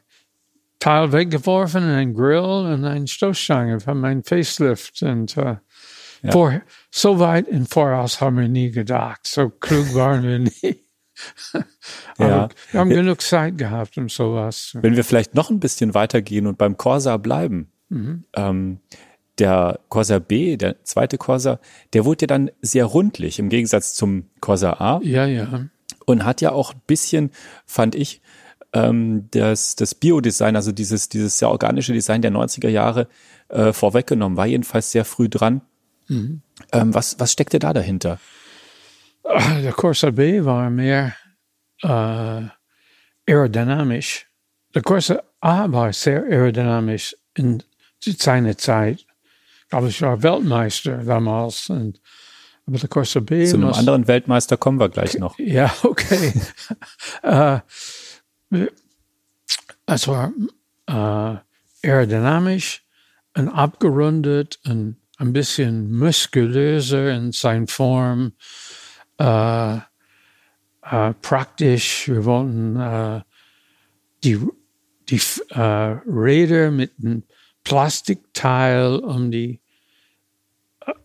[0.79, 3.79] Teil weggeworfen, einen Grill und einen Stoßstange.
[3.81, 5.01] Wir haben einen Facelift.
[5.03, 5.57] Und äh,
[6.23, 6.31] Ja.
[6.31, 9.27] vor, so weit im Voraus haben wir nie gedacht.
[9.27, 10.83] So klug waren wir nie.
[12.17, 12.49] Aber Ja.
[12.71, 16.57] wir haben genug Zeit gehabt, um sowas Wenn wir vielleicht noch ein bisschen weitergehen und
[16.57, 18.23] beim Corsa bleiben, Mhm.
[18.35, 18.79] ähm,
[19.39, 21.59] der Corsa B, der zweite Corsa,
[21.93, 25.67] der wurde ja dann sehr rundlich im Gegensatz zum Corsa A Ja, ja.
[26.05, 27.29] und hat ja auch ein bisschen,
[27.65, 28.19] fand ich,
[28.73, 33.07] ähm, das, das Biodesign, also dieses, dieses sehr organische Design der 90er Jahre
[33.49, 35.61] äh, vorweggenommen, war jedenfalls sehr früh dran.
[36.07, 36.41] Mhm.
[36.71, 38.19] Ähm, was, was steckte da dahinter?
[39.23, 41.13] Ah, Der Corsa B war mehr
[41.83, 42.41] äh,
[43.29, 44.25] aerodynamisch.
[44.73, 47.61] Der Corsa A war sehr aerodynamisch in
[48.01, 49.05] seiner Zeit.
[49.69, 51.69] Glaube, ich war Weltmeister damals.
[51.69, 51.99] Und,
[52.65, 55.37] aber der Corsa B Zu einem anderen Weltmeister kommen wir gleich noch.
[55.39, 56.33] Ja, okay.
[57.23, 57.59] äh,
[59.85, 60.31] es war
[60.87, 62.83] äh, aerodynamisch
[63.35, 68.33] und abgerundet und ein bisschen muskulöser in seiner Form.
[69.17, 72.07] Äh, äh, praktisch.
[72.07, 73.21] Wir wollten äh,
[74.23, 74.39] die,
[75.09, 77.23] die äh, Räder mit einem
[77.67, 79.59] Plastikteil um die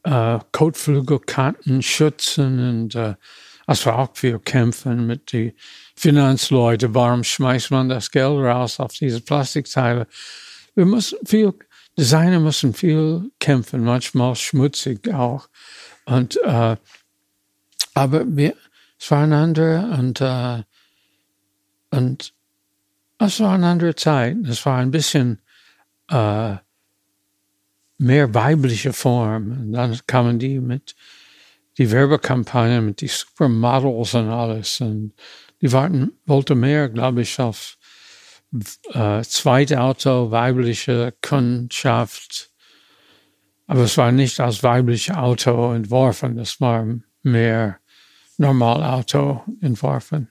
[0.04, 3.16] äh, Kotflügelkanten schützen und äh,
[3.66, 5.54] war auch viel Kämpfen mit den
[5.96, 6.94] Finanzleuten.
[6.94, 10.06] Warum schmeißt man das Geld raus auf diese Plastikteile?
[10.76, 11.52] Wir müssen viel,
[11.98, 15.48] Designer müssen viel kämpfen, manchmal schmutzig auch.
[16.04, 16.76] Und, äh,
[17.94, 18.54] aber wir,
[19.00, 20.62] es war ein anderer und, äh,
[21.90, 22.32] und
[23.18, 24.36] es war eine andere Zeit.
[24.46, 25.40] Es war ein bisschen
[26.12, 26.56] äh,
[27.98, 29.52] mehr weibliche Form.
[29.52, 30.94] Und dann kamen die mit
[31.78, 34.80] die Werbekampagne mit die Supermodels und alles.
[34.80, 35.12] Und
[35.60, 37.78] die warten, wollte mehr, glaube ich, auf
[38.92, 42.50] äh, Zweitauto, weibliche Kundschaft.
[43.66, 46.86] Aber es war nicht als weibliche Auto entworfen, es war
[47.22, 47.78] mehr
[48.36, 50.28] Normalauto entworfen.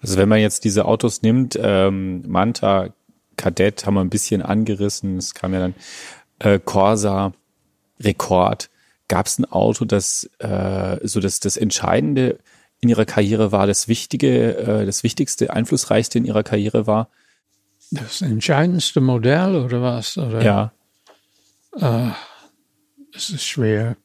[0.00, 2.94] Also wenn man jetzt diese Autos nimmt, ähm, Manta,
[3.38, 5.74] Kadett haben wir ein bisschen angerissen, es kam ja dann
[6.40, 7.32] äh, Corsa,
[8.00, 8.68] Rekord.
[9.08, 12.38] Gab es ein Auto, das äh, so das, das Entscheidende
[12.80, 17.08] in ihrer Karriere war, das Wichtige, äh, das Wichtigste, Einflussreichste in ihrer Karriere war?
[17.90, 20.18] Das entscheidendste Modell oder was?
[20.18, 20.42] Oder?
[20.42, 20.72] Ja.
[23.14, 23.96] Es ist schwer.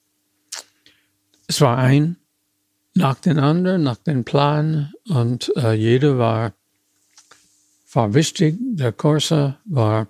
[1.47, 2.17] Es war ein
[2.95, 6.53] nach den anderen, nach dem Plan und äh, jeder war,
[7.95, 8.57] war wichtig.
[8.59, 10.07] Der Corsa war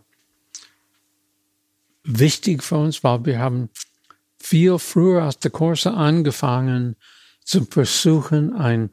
[2.04, 3.70] wichtig für uns, weil wir haben
[4.40, 6.96] viel früher als der Corsa angefangen
[7.44, 8.90] zu versuchen, ein,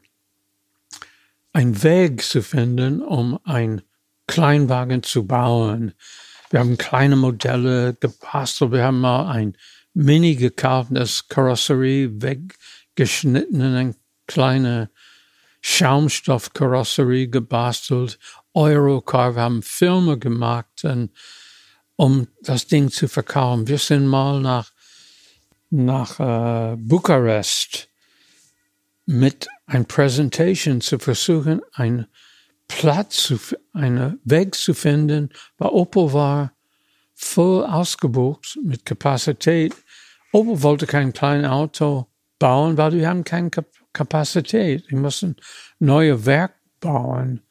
[1.53, 3.81] ein Weg zu finden, um ein
[4.27, 5.93] Kleinwagen zu bauen.
[6.49, 8.71] Wir haben kleine Modelle gebastelt.
[8.71, 9.57] Wir haben mal ein
[9.93, 13.95] Mini gekauft, das Karosserie weggeschnitten eine
[14.27, 14.89] kleine
[15.61, 18.19] Schaumstoffkarosserie gebastelt,
[18.53, 21.11] Eurocar, wir haben Filme gemacht, und,
[21.95, 23.67] um das Ding zu verkaufen.
[23.67, 24.71] Wir sind mal nach,
[25.69, 27.87] nach äh, Bukarest
[29.05, 32.07] mit einer Präsentation zu versuchen, einen
[32.67, 33.39] Platz, zu,
[33.73, 36.53] einen Weg zu finden, weil Opel war
[37.13, 39.75] voll ausgebucht mit Kapazität.
[40.31, 42.07] Opel wollte kein kleines Auto
[42.39, 43.51] bauen, weil wir haben keine
[43.93, 44.89] Kapazität.
[44.89, 45.35] Wir mussten
[45.79, 47.41] neue Werk bauen.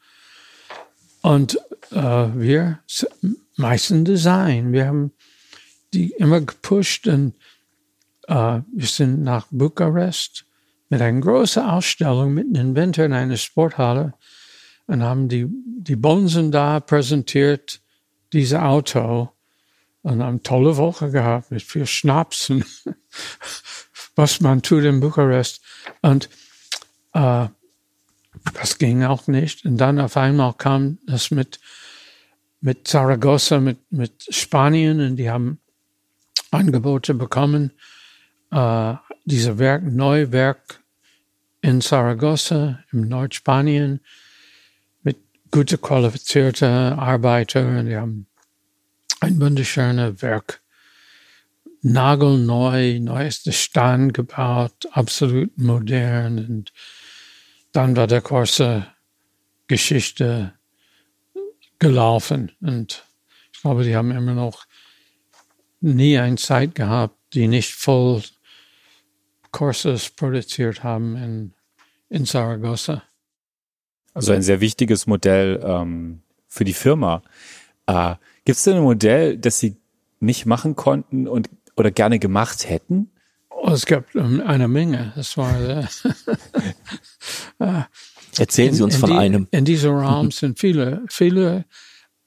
[1.21, 1.57] Und
[1.91, 2.79] äh, wir
[3.55, 4.73] meisten Design.
[4.73, 5.11] Wir haben
[5.93, 7.33] die immer gepusht und
[8.27, 10.45] äh, wir sind nach Bukarest
[10.89, 14.13] mit einer großen Ausstellung mitten im Winter in einer Sporthalle
[14.87, 17.81] und haben die, die Bonsen da präsentiert,
[18.33, 19.29] dieses Auto
[20.01, 22.65] und haben tolle Woche gehabt mit viel Schnaps und
[24.15, 25.61] was man tut in Bukarest.
[26.01, 26.29] Und
[27.13, 27.47] äh,
[28.53, 29.65] das ging auch nicht.
[29.65, 31.59] Und dann auf einmal kam das mit,
[32.61, 35.59] mit Zaragoza, mit, mit Spanien, und die haben
[36.51, 37.71] Angebote bekommen,
[38.51, 38.93] äh,
[39.25, 40.81] diese Werk, Neuwerk
[41.61, 44.01] in Zaragoza, im Nordspanien,
[45.03, 45.17] mit
[45.51, 48.27] gute qualifizierte Arbeiter, und die haben
[49.19, 50.61] ein wunderschönes Werk,
[51.83, 56.73] nagelneu, neueste Stand gebaut, absolut modern und
[57.71, 58.87] dann war der Kurse
[59.67, 60.53] Geschichte
[61.79, 62.51] gelaufen.
[62.61, 63.05] Und
[63.53, 64.65] ich glaube, die haben immer noch
[65.79, 68.21] nie eine Zeit gehabt, die nicht voll
[69.51, 71.53] Kurses produziert haben in,
[72.09, 73.03] in Saragossa.
[74.13, 77.23] Also ein sehr wichtiges Modell ähm, für die Firma.
[77.87, 78.15] Äh,
[78.45, 79.77] Gibt es denn ein Modell, das Sie
[80.19, 83.11] nicht machen konnten und oder gerne gemacht hätten?
[83.63, 85.13] Oh, es gab eine Menge.
[85.15, 85.85] Das war äh,
[87.59, 87.83] äh,
[88.39, 89.47] Erzählen Sie uns in, in von die, einem.
[89.51, 91.65] In diesem Raum sind viele, viele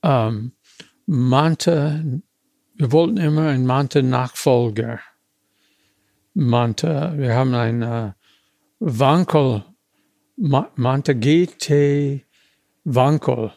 [0.05, 0.53] ähm,
[1.07, 2.23] Mante.
[2.77, 5.01] Wir wollten immer einen Mante-Nachfolger.
[6.35, 7.15] Mante.
[7.17, 8.13] Wir haben ein äh,
[8.79, 9.65] Wankel,
[10.37, 12.25] Mante GT
[12.85, 13.53] Wankel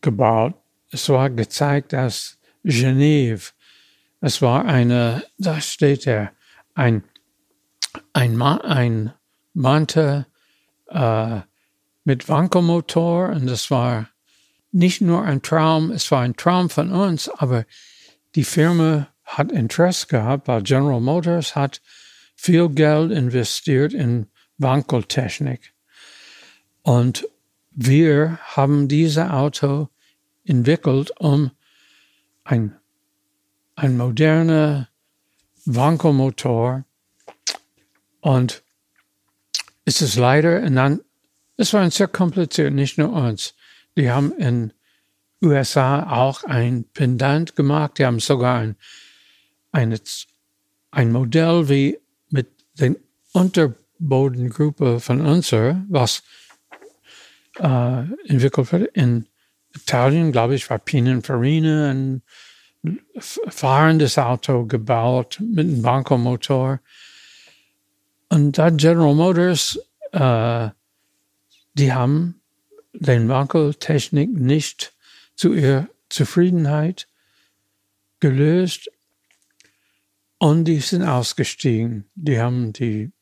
[0.00, 0.54] gebaut.
[0.90, 3.52] Es war gezeigt als Genève.
[4.20, 6.33] Es war eine, da steht er,
[6.74, 7.04] ein,
[8.12, 9.12] ein, ein
[9.52, 10.26] Manta
[10.88, 11.40] äh,
[12.04, 14.08] mit Wankelmotor und das war
[14.72, 17.64] nicht nur ein Traum, es war ein Traum von uns, aber
[18.34, 21.80] die Firma hat Interesse gehabt, weil General Motors hat
[22.34, 24.26] viel Geld investiert in
[24.58, 25.72] Wankeltechnik.
[26.82, 27.26] Und
[27.70, 29.88] wir haben dieses Auto
[30.44, 31.52] entwickelt, um
[32.44, 32.76] ein,
[33.76, 34.88] ein moderner
[35.64, 36.84] Wankelmotor.
[38.20, 38.62] Und
[39.84, 41.00] es ist leider, und dann,
[41.56, 43.54] es war sehr kompliziert, nicht nur uns.
[43.96, 44.72] Die haben in
[45.42, 47.98] USA auch ein Pendant gemacht.
[47.98, 48.76] Die haben sogar ein,
[49.72, 50.00] eine,
[50.90, 51.98] ein Modell wie
[52.30, 52.48] mit
[52.78, 52.96] den
[53.32, 56.22] Unterbodengruppe von unser, was
[57.58, 59.28] äh, entwickelt wird in
[59.74, 62.22] Italien, glaube ich, war Pininfarina ein
[63.18, 66.80] fahrendes Auto gebaut mit einem Bankomotor.
[68.28, 69.78] Und da General Motors,
[70.12, 70.68] äh,
[71.74, 72.40] die haben
[72.92, 74.92] den Wankeltechnik nicht
[75.34, 77.08] zu ihrer Zufriedenheit
[78.20, 78.90] gelöst
[80.38, 82.04] und die sind ausgestiegen.
[82.14, 83.12] Die haben die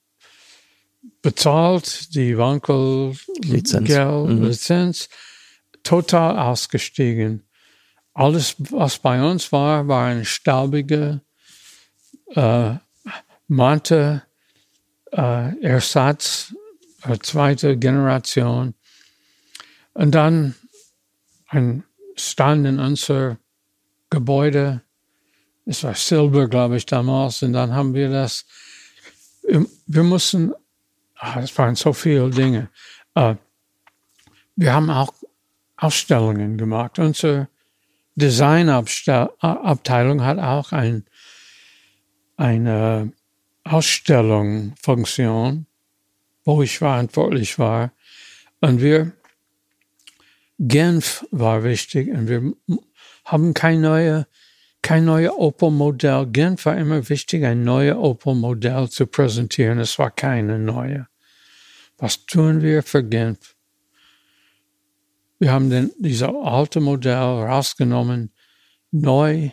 [1.23, 4.45] bezahlt, die Wankel-Lizenz, mhm.
[4.45, 5.09] Lizenz,
[5.83, 7.45] total ausgestiegen.
[8.15, 11.21] Alles, was bei uns war, war ein staubiger
[12.35, 12.75] äh,
[13.49, 14.23] Mante
[15.13, 16.55] äh, Ersatz,
[17.05, 18.75] äh, zweite Generation.
[19.95, 20.55] Und dann
[21.49, 21.85] ein
[22.17, 23.39] Stand in unser
[24.11, 24.83] Gebäude.
[25.65, 27.43] Es war Silber, glaube ich, damals.
[27.43, 28.45] Und dann haben wir das.
[29.87, 30.53] Wir mussten,
[31.17, 32.69] ah, es waren so viele Dinge.
[33.15, 33.37] Äh,
[34.57, 35.13] wir haben auch
[35.77, 36.99] Ausstellungen gemacht.
[36.99, 37.49] Unsere
[38.15, 41.07] Designabteilung hat auch ein,
[42.37, 43.13] eine
[43.65, 45.67] Ausstellungsfunktion,
[46.45, 47.93] wo ich verantwortlich war.
[48.61, 49.13] Und wir,
[50.59, 52.53] Genf war wichtig und wir
[53.25, 54.27] haben kein neue,
[54.81, 56.27] kein neues Opel-Modell.
[56.27, 59.81] Genf war immer wichtig, ein neues Opel-Modell zu präsentieren.
[59.81, 61.09] Es war keine neue.
[61.99, 63.57] Was tun wir für Genf?
[65.43, 68.33] Wir haben den, dieses alte Modell rausgenommen,
[68.93, 69.51] neu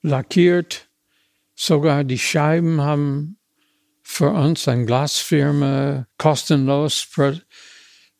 [0.00, 0.88] lackiert.
[1.56, 3.36] Sogar die Scheiben haben
[4.04, 7.08] für uns eine Glasfirma kostenlos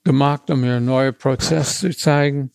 [0.03, 2.51] gemacht, um einen neuen Prozess zu zeigen.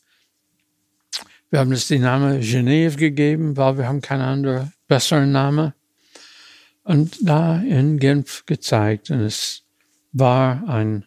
[1.50, 5.72] Wir haben es den Namen Genève gegeben, weil wir haben keinen anderen besseren Namen.
[6.84, 9.10] Und da in Genf gezeigt.
[9.10, 9.64] Und es
[10.12, 11.06] war ein,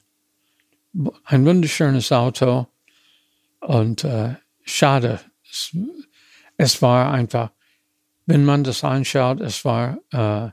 [1.27, 2.67] ein wunderschönes Auto.
[3.61, 4.35] Und äh,
[4.65, 5.21] schade.
[5.49, 5.77] Es,
[6.57, 7.53] es war einfach,
[8.27, 10.51] wenn man das anschaut, es war, äh,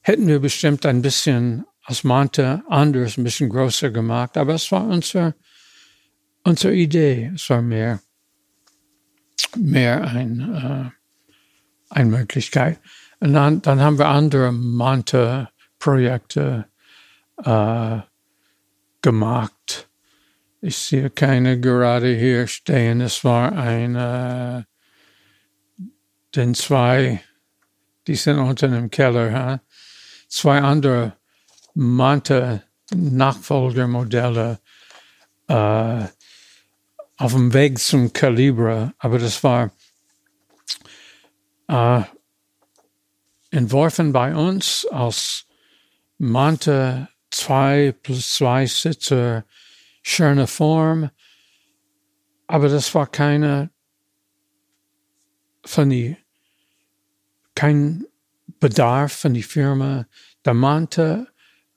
[0.00, 4.36] hätten wir bestimmt ein bisschen als Monte anders, ein bisschen größer gemacht.
[4.36, 5.34] Aber es war unsere,
[6.44, 7.32] unsere Idee.
[7.34, 8.00] Es war mehr
[9.56, 10.90] mehr ein, äh,
[11.90, 12.78] eine Möglichkeit.
[13.20, 16.66] Und dann, dann haben wir andere Manta-Projekte
[17.42, 17.98] äh,
[19.02, 19.88] gemacht.
[20.64, 23.02] Ich sehe keine gerade hier stehen.
[23.02, 24.62] Es war ein, äh,
[26.34, 27.22] den zwei,
[28.06, 29.58] die sind unten im Keller, huh?
[30.26, 31.18] zwei andere
[31.74, 34.58] Manta-Nachfolgermodelle.
[35.48, 36.04] Äh,
[37.18, 39.70] auf dem Weg zum Kalibre, aber das war
[41.68, 42.00] äh,
[43.50, 45.44] entworfen bei uns als
[46.16, 49.44] Mante 2 plus 2 Sitze,
[50.04, 51.10] schöne Form,
[52.46, 53.70] aber das war keine
[55.64, 56.16] von die,
[57.54, 58.04] kein
[58.60, 60.06] Bedarf von die Firma.
[60.44, 61.26] Der Mante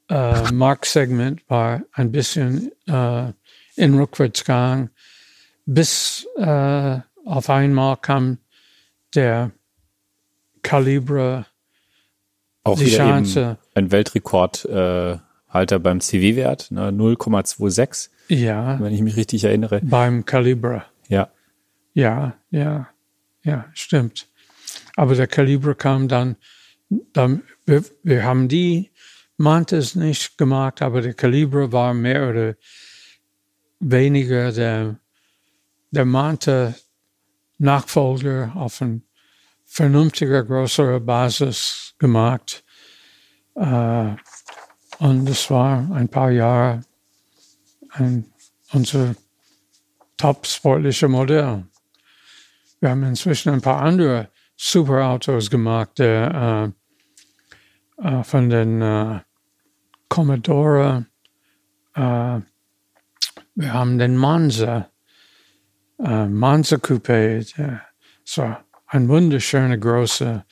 [0.10, 3.32] äh, Marktsegment war ein bisschen äh,
[3.76, 4.90] in Rückwärtsgang
[5.66, 8.40] bis äh, auf einmal kam
[9.14, 9.52] der
[10.64, 11.46] Kalibre
[12.64, 13.58] auch die Chance.
[13.76, 19.80] ein Weltrekordhalter äh, beim CW-Wert, ne, 0,26, Ja, wenn ich mich richtig erinnere.
[19.84, 20.84] beim Kalibre.
[21.08, 21.30] Ja,
[21.94, 22.90] Ja, ja,
[23.44, 24.28] ja, stimmt.
[24.96, 26.36] Aber der Kalibre kam dann,
[27.14, 28.92] dann wir, wir haben die
[29.38, 32.56] Mantes nicht gemacht, aber der Kalibre war mehr oder
[33.80, 35.00] weniger der,
[35.92, 36.76] der Mante
[37.60, 39.04] Nachfolger auf ein
[39.66, 42.64] vernünftiger, größerer Basis gemacht.
[43.56, 44.16] Äh,
[45.00, 46.82] und das war ein paar Jahre
[47.92, 48.26] ein,
[48.74, 49.16] unser
[50.18, 51.66] top sportlicher Modell.
[52.80, 56.74] Wir haben inzwischen ein paar andere Superautos gemacht, der,
[58.02, 59.20] äh, äh, von den äh,
[60.10, 61.06] Commodore.
[61.96, 62.40] Äh,
[63.56, 64.90] wir haben den Monza,
[66.00, 67.56] äh, Monza Coupé.
[67.56, 67.82] Der,
[68.24, 68.56] so
[68.88, 70.46] ein wunderschöner großer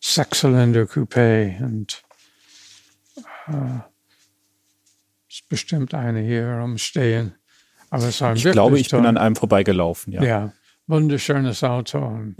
[0.00, 2.05] Sechszylinder Coupé und
[5.28, 7.34] ist bestimmt eine hier rumstehen.
[7.90, 9.00] Aber es war ich glaube, ich toll.
[9.00, 10.12] bin an einem vorbeigelaufen.
[10.12, 10.28] Ja, ja.
[10.28, 10.52] ja.
[10.86, 11.98] wunderschönes Auto.
[11.98, 12.34] Und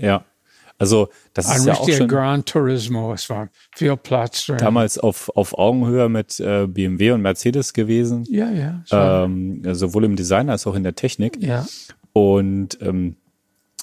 [0.79, 3.13] Also das ein ist ja auch richtiger schon Gran Turismo.
[3.13, 4.59] Es war viel Platz drin.
[4.59, 9.25] damals auf, auf Augenhöhe mit äh, BMW und Mercedes gewesen, ja, ja.
[9.25, 11.43] ähm, sowohl im Design als auch in der Technik.
[11.43, 11.67] ja.
[12.13, 13.17] Und ähm,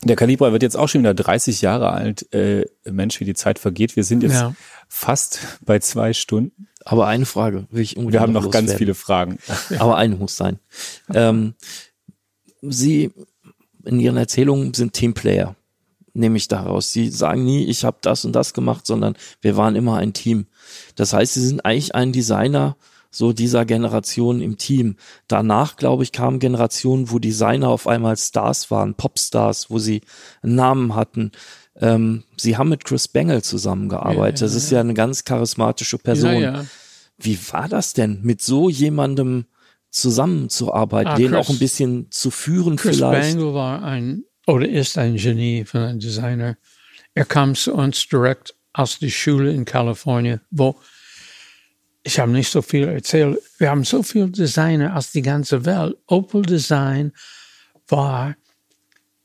[0.04, 2.34] der Calibra wird jetzt auch schon wieder 30 Jahre alt.
[2.34, 3.96] Äh, Mensch, wie die Zeit vergeht.
[3.96, 4.54] Wir sind jetzt Ja.
[4.90, 6.68] fast bei zwei Stunden.
[6.86, 8.78] Aber eine Frage will ich unbedingt Wir haben noch ganz loswerden.
[8.78, 9.38] viele Fragen.
[9.80, 10.60] Aber eine muss sein.
[11.14, 11.54] Ähm,
[12.62, 13.12] Sie
[13.86, 15.56] in Ihren Erzählungen sind Teamplayer,
[16.14, 16.92] nehme ich daraus.
[16.92, 20.48] Sie sagen nie, ich habe das und das gemacht, sondern wir waren immer ein Team.
[20.96, 22.78] Das heißt, Sie sind eigentlich ein Designer
[23.14, 24.96] so dieser Generation im Team.
[25.28, 30.02] Danach, glaube ich, kamen Generationen, wo Designer auf einmal Stars waren, Popstars, wo sie
[30.42, 31.32] einen Namen hatten.
[31.84, 34.40] Ähm, sie haben mit Chris Bangle zusammengearbeitet.
[34.40, 36.68] Ja, ja, das ist ja eine ganz charismatische Person.
[37.18, 39.46] Wie war das denn, mit so jemandem
[39.90, 43.36] zusammenzuarbeiten, Ah, den Chris- auch ein bisschen zu führen Chris vielleicht?
[43.36, 46.58] Bangle war ein oder ist ein Genie von einem Designer.
[47.14, 50.76] Er kam zu uns direkt aus der Schule in Kalifornien, wo
[52.06, 53.40] ich habe nicht so viel erzählt.
[53.60, 55.96] Wir haben so viele Designer aus der ganzen Welt.
[56.08, 57.14] Opel Design
[57.88, 58.36] war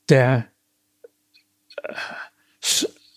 [0.09, 0.47] der
[1.83, 1.93] äh,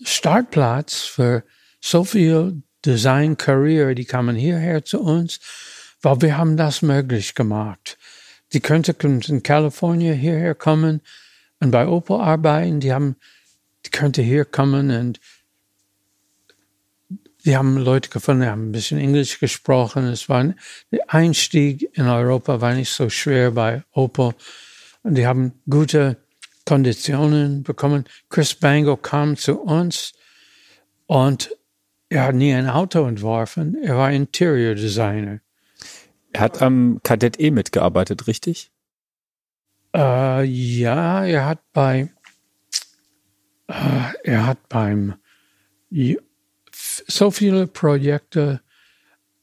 [0.04, 1.44] Startplatz für
[1.80, 5.40] so viel Design-Career, die kamen hierher zu uns,
[6.02, 7.98] weil wir haben das möglich gemacht.
[8.54, 11.02] Die könnten in Kalifornien hierher kommen
[11.60, 12.80] und bei Opel arbeiten.
[12.80, 13.16] Die haben,
[13.86, 15.20] die könnte hier kommen und
[17.46, 20.06] die haben Leute gefunden, die haben ein bisschen Englisch gesprochen.
[20.08, 20.54] Es war
[20.92, 24.34] der Einstieg in Europa war nicht so schwer bei Opel.
[25.04, 26.18] Und die haben gute
[26.72, 28.06] Konditionen bekommen.
[28.30, 30.14] Chris Bangle kam zu uns
[31.06, 31.54] und
[32.08, 33.76] er hat nie ein Auto entworfen.
[33.84, 35.42] Er war Interior Designer.
[36.32, 38.72] Er hat am Kadett E mitgearbeitet, richtig?
[39.94, 42.10] Äh, ja, er hat bei,
[43.68, 45.16] äh, er hat beim
[47.06, 48.62] so viele Projekte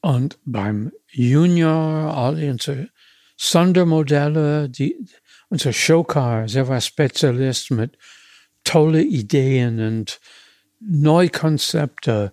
[0.01, 2.89] und beim Junior, all unsere
[3.37, 4.97] Sondermodelle, die,
[5.49, 6.55] unser Showcars.
[6.55, 7.97] Er war Spezialist mit
[8.65, 10.21] tolle Ideen und
[10.81, 12.33] Neukonzepte.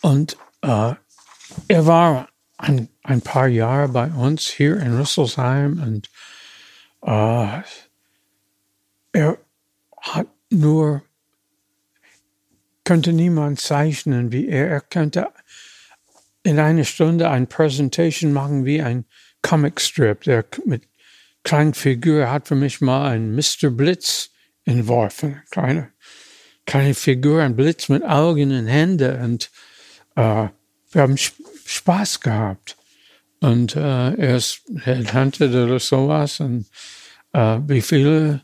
[0.00, 0.94] Und äh,
[1.68, 2.28] er war
[2.58, 6.08] ein, ein paar Jahre bei uns hier in Rüsselsheim und
[7.02, 7.62] äh,
[9.12, 9.38] er
[10.00, 11.02] hat nur,
[12.84, 14.68] könnte niemand zeichnen wie er.
[14.68, 15.28] Er könnte
[16.42, 19.04] in einer Stunde eine Präsentation machen wie ein
[19.42, 20.91] Comicstrip, der mit
[21.44, 23.70] kleinen Figur hat für mich mal ein Mr.
[23.70, 24.30] Blitz
[24.64, 25.42] entworfen.
[25.50, 25.90] Kleine,
[26.66, 29.50] kleine Figur, ein Blitz mit Augen und Händen und
[30.16, 30.48] äh,
[30.92, 32.76] wir haben Spaß gehabt.
[33.40, 36.66] Und äh, er ist Headhunter oder sowas und
[37.32, 38.42] äh, wie viele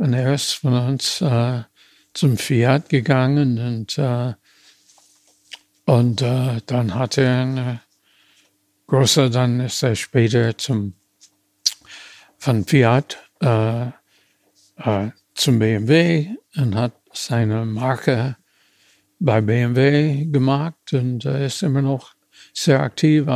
[0.00, 1.62] und er ist von uns äh,
[2.14, 4.32] zum Fiat gegangen und, äh,
[5.84, 7.80] und äh, dann hat er eine
[8.86, 10.94] große, dann ist er später zum,
[12.40, 13.86] von Fiat äh,
[14.78, 18.36] äh, zum BMW und hat seine Marke
[19.20, 22.14] bei BMW gemacht und er ist immer noch
[22.52, 23.26] sehr aktiv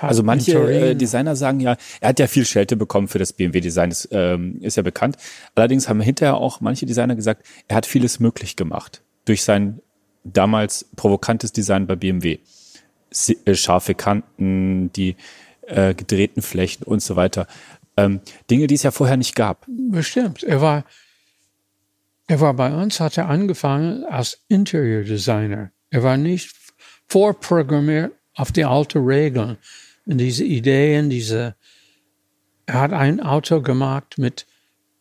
[0.00, 3.90] also manche äh, Designer sagen ja, er hat ja viel Schelte bekommen für das BMW-Design,
[3.90, 5.16] das ähm, ist ja bekannt.
[5.54, 9.80] Allerdings haben hinterher auch manche Designer gesagt, er hat vieles möglich gemacht durch sein
[10.24, 12.38] damals provokantes Design bei BMW.
[13.44, 15.16] Äh, scharfe Kanten, die
[15.66, 17.46] äh, gedrehten Flächen und so weiter.
[17.96, 18.20] Ähm,
[18.50, 19.66] Dinge, die es ja vorher nicht gab.
[19.68, 20.42] Bestimmt.
[20.42, 20.84] Er war,
[22.26, 25.70] er war bei uns, hat er angefangen als Interior Designer.
[25.90, 26.54] Er war nicht
[27.08, 29.58] vorprogrammiert auf die alten Regeln.
[30.06, 31.54] Und diese Ideen, diese,
[32.66, 34.46] er hat ein Auto gemacht mit,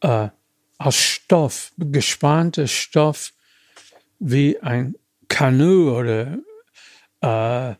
[0.02, 0.30] äh,
[0.78, 3.34] aus Stoff, gespanntes Stoff,
[4.20, 4.96] wie ein
[5.28, 6.38] Kanu oder,
[7.22, 7.76] äh,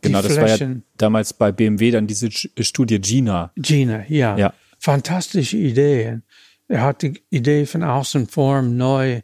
[0.00, 0.68] Genau, das Flächen.
[0.68, 3.52] war ja damals bei BMW dann diese Studie Gina.
[3.56, 4.36] Gina, ja.
[4.36, 4.54] ja.
[4.78, 6.22] Fantastische Ideen.
[6.68, 9.22] Er hat die Idee von Außenform neu,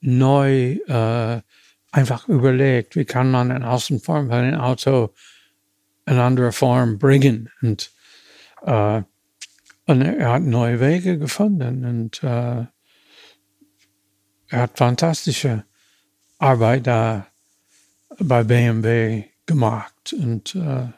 [0.00, 1.40] neu äh,
[1.90, 5.12] einfach überlegt, wie kann man eine Außenform von einem Auto
[6.04, 7.50] eine andere Form bringen.
[7.60, 7.90] Und,
[8.62, 9.02] äh,
[9.86, 12.66] und er hat neue Wege gefunden und äh,
[14.48, 15.64] er hat fantastische
[16.38, 17.26] Arbeit da
[18.18, 20.88] bei BMW gemacht und, äh,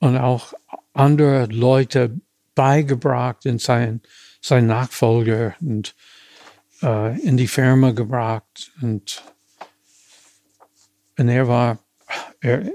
[0.00, 0.52] und auch
[0.92, 2.20] andere Leute
[2.54, 4.02] beigebracht in sein,
[4.40, 5.94] sein Nachfolger und
[6.82, 9.22] äh, in die Firma gebracht und,
[11.18, 11.78] und er war,
[12.40, 12.70] er,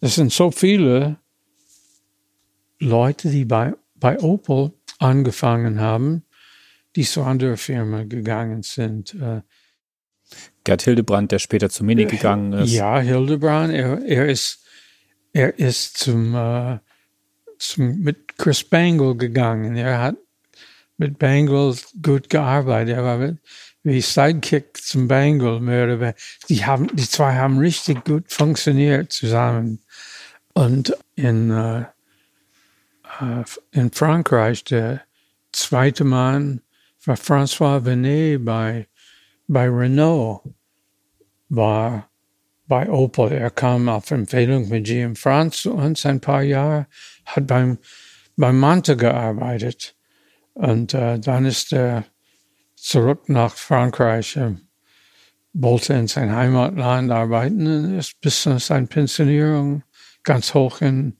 [0.00, 1.18] es sind so viele
[2.78, 6.24] Leute, die bei, bei Opel angefangen haben,
[6.94, 9.14] die zu anderer Firma gegangen sind.
[9.14, 9.42] Äh,
[10.66, 12.72] Gerd Hildebrand, der später zu Mini gegangen ist.
[12.72, 14.64] Ja, Hildebrand, er, er ist,
[15.32, 16.78] er ist zum, äh,
[17.56, 19.76] zum, mit Chris Bangle gegangen.
[19.76, 20.16] Er hat
[20.98, 22.96] mit Bangle gut gearbeitet.
[22.96, 23.38] Er war mit,
[23.84, 26.18] wie Sidekick zum Bangle mehr oder weniger.
[26.48, 29.78] Die haben, die zwei haben richtig gut funktioniert zusammen.
[30.52, 31.82] Und in, äh,
[33.20, 35.02] äh, in Frankreich, der
[35.52, 36.60] zweite Mann
[37.04, 38.88] war François Venet bei,
[39.46, 40.42] bei Renault,
[41.48, 42.10] war
[42.66, 43.32] bei Opel.
[43.32, 46.86] Er kam auf Empfehlung mit GM France zu uns ein paar Jahre,
[47.24, 47.78] hat beim,
[48.36, 49.94] beim Mante gearbeitet.
[50.54, 52.04] Und äh, dann ist er
[52.74, 54.54] zurück nach Frankreich, äh,
[55.52, 59.82] wollte in sein Heimatland arbeiten und ist bis zu seiner Pensionierung
[60.22, 61.16] ganz hoch in,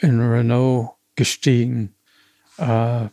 [0.00, 1.94] in Renault gestiegen.
[2.58, 3.06] Äh,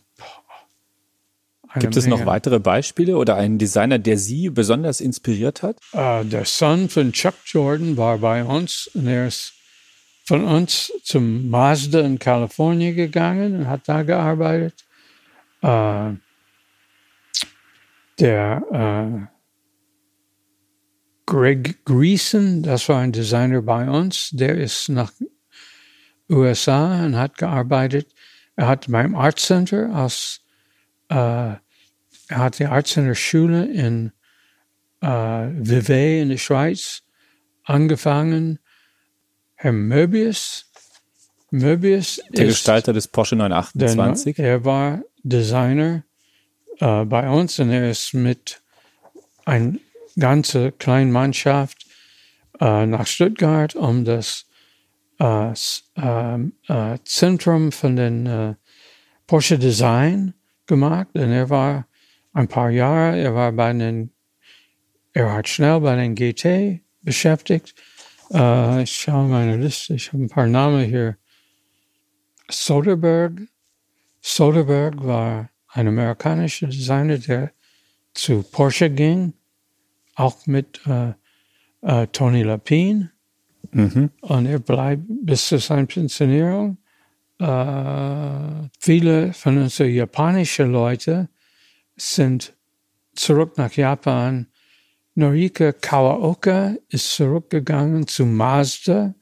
[1.78, 5.76] Gibt es noch weitere Beispiele oder einen Designer, der Sie besonders inspiriert hat?
[5.92, 9.52] Uh, der Sohn von Chuck Jordan war bei uns und er ist
[10.24, 14.84] von uns zum Mazda in Kalifornien gegangen und hat da gearbeitet.
[15.62, 16.16] Uh,
[18.18, 19.26] der uh,
[21.26, 25.12] Greg Greason, das war ein Designer bei uns, der ist nach
[26.28, 28.12] USA und hat gearbeitet.
[28.56, 30.40] Er hat beim Art Center als,
[31.10, 34.12] äh, er hat die Art Center Schule in
[35.00, 37.02] äh, Vevey in der Schweiz
[37.64, 38.60] angefangen.
[39.56, 40.70] Herr Möbius,
[41.50, 44.36] Möbius der ist Gestalter des Porsche 928.
[44.36, 46.04] Der, er war Designer
[46.78, 48.62] äh, bei uns und er ist mit
[49.44, 49.80] ein
[50.18, 51.86] ganze kleine Mannschaft
[52.60, 54.46] äh, nach Stuttgart, um das
[55.18, 55.52] äh,
[57.04, 58.56] Zentrum von den
[59.26, 60.32] Porsche Design
[60.70, 61.08] gemacht.
[61.12, 61.86] Und er war
[62.32, 64.10] ein paar Jahre, er war bei den,
[65.12, 67.74] er hat schnell bei den GT beschäftigt.
[68.32, 71.16] Äh, ich schaue meine Liste, ich habe ein paar Namen hier.
[72.50, 73.46] Soderbergh.
[74.22, 77.52] Soderbergh war ein amerikanischer Designer, der
[78.14, 79.34] zu Porsche ging,
[80.14, 81.12] auch mit äh,
[81.82, 83.10] äh, Tony Lapine.
[83.72, 84.10] Mhm.
[84.20, 86.78] Und er bleibt bis zu seiner Pensionierung.
[87.40, 91.30] Äh, viele von unseren japanischen Leuten
[91.96, 92.54] sind
[93.14, 94.46] zurück nach Japan.
[95.14, 99.14] Norika Kawaoka ist zurückgegangen zu Mazda.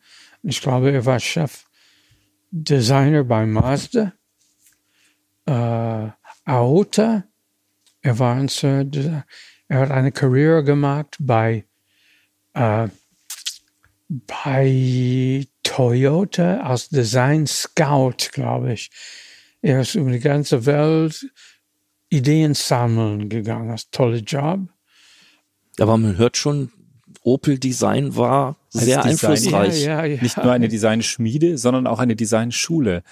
[0.42, 4.12] Ich glaube, er war Chefdesigner bei Mazda.
[5.46, 6.08] Äh,
[6.44, 7.24] Aota,
[8.02, 8.48] er war ein
[9.70, 11.66] er hat eine Karriere gemacht bei
[12.54, 12.88] äh,
[14.08, 18.90] bei Toyota als Design Scout, glaube ich.
[19.60, 21.30] Er ist über die ganze Welt
[22.08, 23.68] Ideen sammeln gegangen.
[23.68, 24.60] Das ist ein toller Job.
[25.78, 26.72] Aber man hört schon,
[27.22, 29.82] Opel Design war sehr Design, einflussreich.
[29.82, 30.22] Ja, ja, ja.
[30.22, 33.02] Nicht nur eine Designschmiede, sondern auch eine Designschule.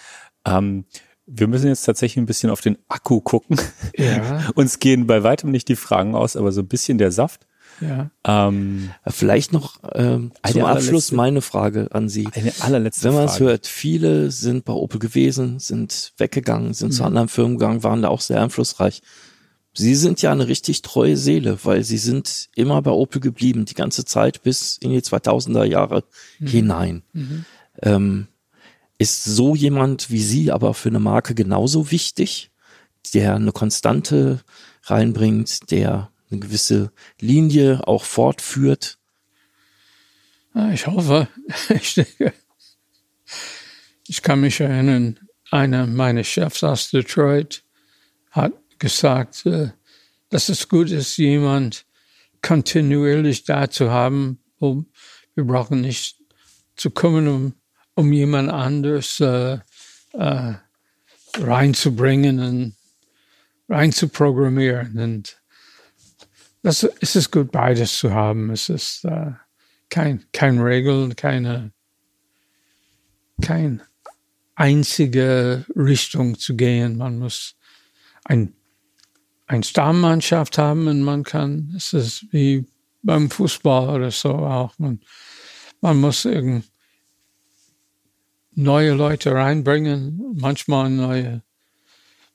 [0.47, 0.87] Ähm,
[1.27, 3.61] wir müssen jetzt tatsächlich ein bisschen auf den Akku gucken.
[3.97, 7.46] Ja, Uns gehen bei weitem nicht die Fragen aus, aber so ein bisschen der Saft.
[7.81, 8.11] Ja.
[8.25, 12.29] Ähm, Vielleicht noch ähm, zum Abschluss meine Frage an Sie.
[12.35, 16.93] eine allerletzte Wenn man es hört, viele sind bei Opel gewesen, sind weggegangen, sind Mhm.
[16.93, 19.03] zu anderen Firmen gegangen, waren da auch sehr einflussreich.
[19.75, 23.75] Sie sind ja eine richtig treue Seele, weil Sie sind immer bei Opel geblieben, die
[23.75, 26.05] ganze Zeit bis in die 2000er Jahre
[26.39, 26.47] Mhm.
[26.47, 27.03] hinein.
[27.83, 28.29] Ähm,
[28.99, 32.51] ist so jemand wie Sie aber für eine Marke genauso wichtig,
[33.13, 34.41] der eine Konstante
[34.85, 38.99] reinbringt, der eine gewisse Linie auch fortführt?
[40.55, 41.29] Ah, Ich hoffe,
[41.69, 42.33] ich denke,
[44.07, 45.19] ich kann mich erinnern,
[45.51, 47.63] einer meiner Chefs aus Detroit
[48.31, 49.71] hat gesagt, äh,
[50.29, 51.87] dass es gut ist, jemand
[52.43, 54.41] kontinuierlich da zu haben.
[54.59, 54.87] Um,
[55.35, 56.17] wir brauchen nicht
[56.77, 57.55] zu kümmern, um,
[57.95, 59.59] um jemand anders äh,
[60.13, 60.55] äh,
[61.39, 62.77] reinzubringen und
[63.69, 64.99] reinzuprogrammieren.
[64.99, 65.41] Und
[66.67, 68.51] das, es ist gut, beides zu haben.
[68.51, 69.31] Es ist äh,
[69.89, 71.71] kein, kein Regel, keine,
[73.41, 73.83] kein
[74.57, 76.97] einzige Richtung zu gehen.
[76.97, 77.55] Man muss
[78.25, 78.53] ein,
[79.47, 82.67] ein Stammmannschaft haben und man kann, es ist wie
[83.01, 84.99] beim Fußball oder so auch, man,
[85.81, 86.27] man muss
[88.57, 91.43] neue Leute reinbringen, manchmal neue,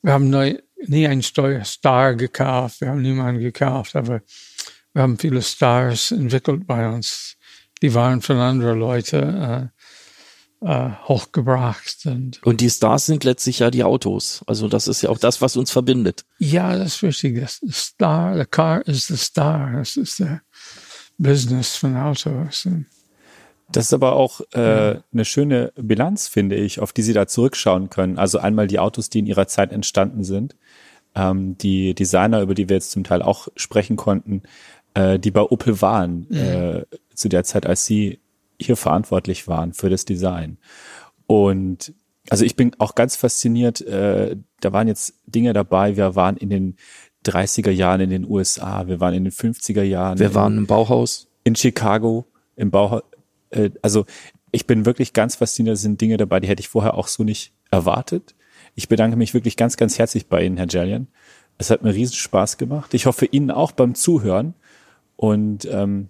[0.00, 0.56] wir haben neu,
[0.86, 4.22] nie einen Star gekauft, wir haben niemanden gekauft, aber
[4.92, 7.36] wir haben viele Stars entwickelt bei uns.
[7.80, 9.68] Die waren von anderen Leuten äh,
[10.60, 12.06] äh, hochgebracht.
[12.06, 14.42] Und Und die Stars sind letztlich ja die Autos.
[14.46, 16.24] Also das ist ja auch das, was uns verbindet.
[16.38, 17.40] ja, das ist richtig.
[17.40, 19.72] Das the Star, the car is the star.
[19.72, 20.42] Das ist der
[21.18, 22.66] Business von Autos.
[22.66, 22.86] Und
[23.72, 27.90] Das ist aber auch äh, eine schöne Bilanz, finde ich, auf die Sie da zurückschauen
[27.90, 28.18] können.
[28.18, 30.56] Also einmal die Autos, die in ihrer Zeit entstanden sind,
[31.14, 34.42] ähm, die Designer, über die wir jetzt zum Teil auch sprechen konnten,
[34.94, 38.20] äh, die bei Opel waren, äh, zu der Zeit, als Sie
[38.60, 40.58] hier verantwortlich waren für das Design.
[41.26, 41.94] Und
[42.30, 46.50] also ich bin auch ganz fasziniert, äh, da waren jetzt Dinge dabei, wir waren in
[46.50, 46.76] den
[47.26, 50.18] 30er Jahren in den USA, wir waren in den 50er Jahren.
[50.18, 51.28] Wir waren im Bauhaus.
[51.44, 53.02] in Chicago im Bauhaus.
[53.52, 54.06] Äh, also
[54.50, 55.76] ich bin wirklich ganz fasziniert.
[55.76, 58.34] Es sind Dinge dabei, die hätte ich vorher auch so nicht erwartet.
[58.74, 61.08] Ich bedanke mich wirklich ganz, ganz herzlich bei Ihnen, Herr Jellian.
[61.58, 62.94] Es hat mir riesen Spaß gemacht.
[62.94, 64.54] Ich hoffe Ihnen auch beim Zuhören.
[65.16, 66.08] Und ähm,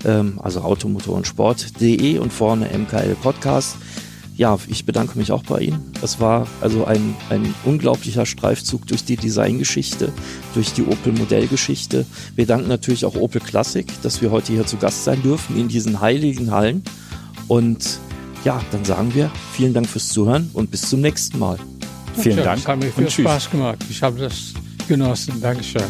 [0.05, 3.77] ähm, also Automotor und Sport.de und vorne MKL Podcast.
[4.37, 5.93] Ja, ich bedanke mich auch bei Ihnen.
[6.03, 10.13] Es war also ein, ein unglaublicher Streifzug durch die Designgeschichte,
[10.53, 12.05] durch die Opel Modellgeschichte.
[12.35, 15.69] Wir danken natürlich auch Opel Classic, dass wir heute hier zu Gast sein dürfen in
[15.69, 16.83] diesen heiligen Hallen.
[17.49, 17.99] Und
[18.47, 21.59] ja, dann sagen wir vielen Dank fürs Zuhören und bis zum nächsten Mal.
[22.17, 23.11] Vielen ja, Dank Es hat mir viel.
[23.11, 23.79] Spaß gemacht.
[23.91, 24.55] Ich habe das
[24.87, 25.41] genossen.
[25.41, 25.83] Dankeschön.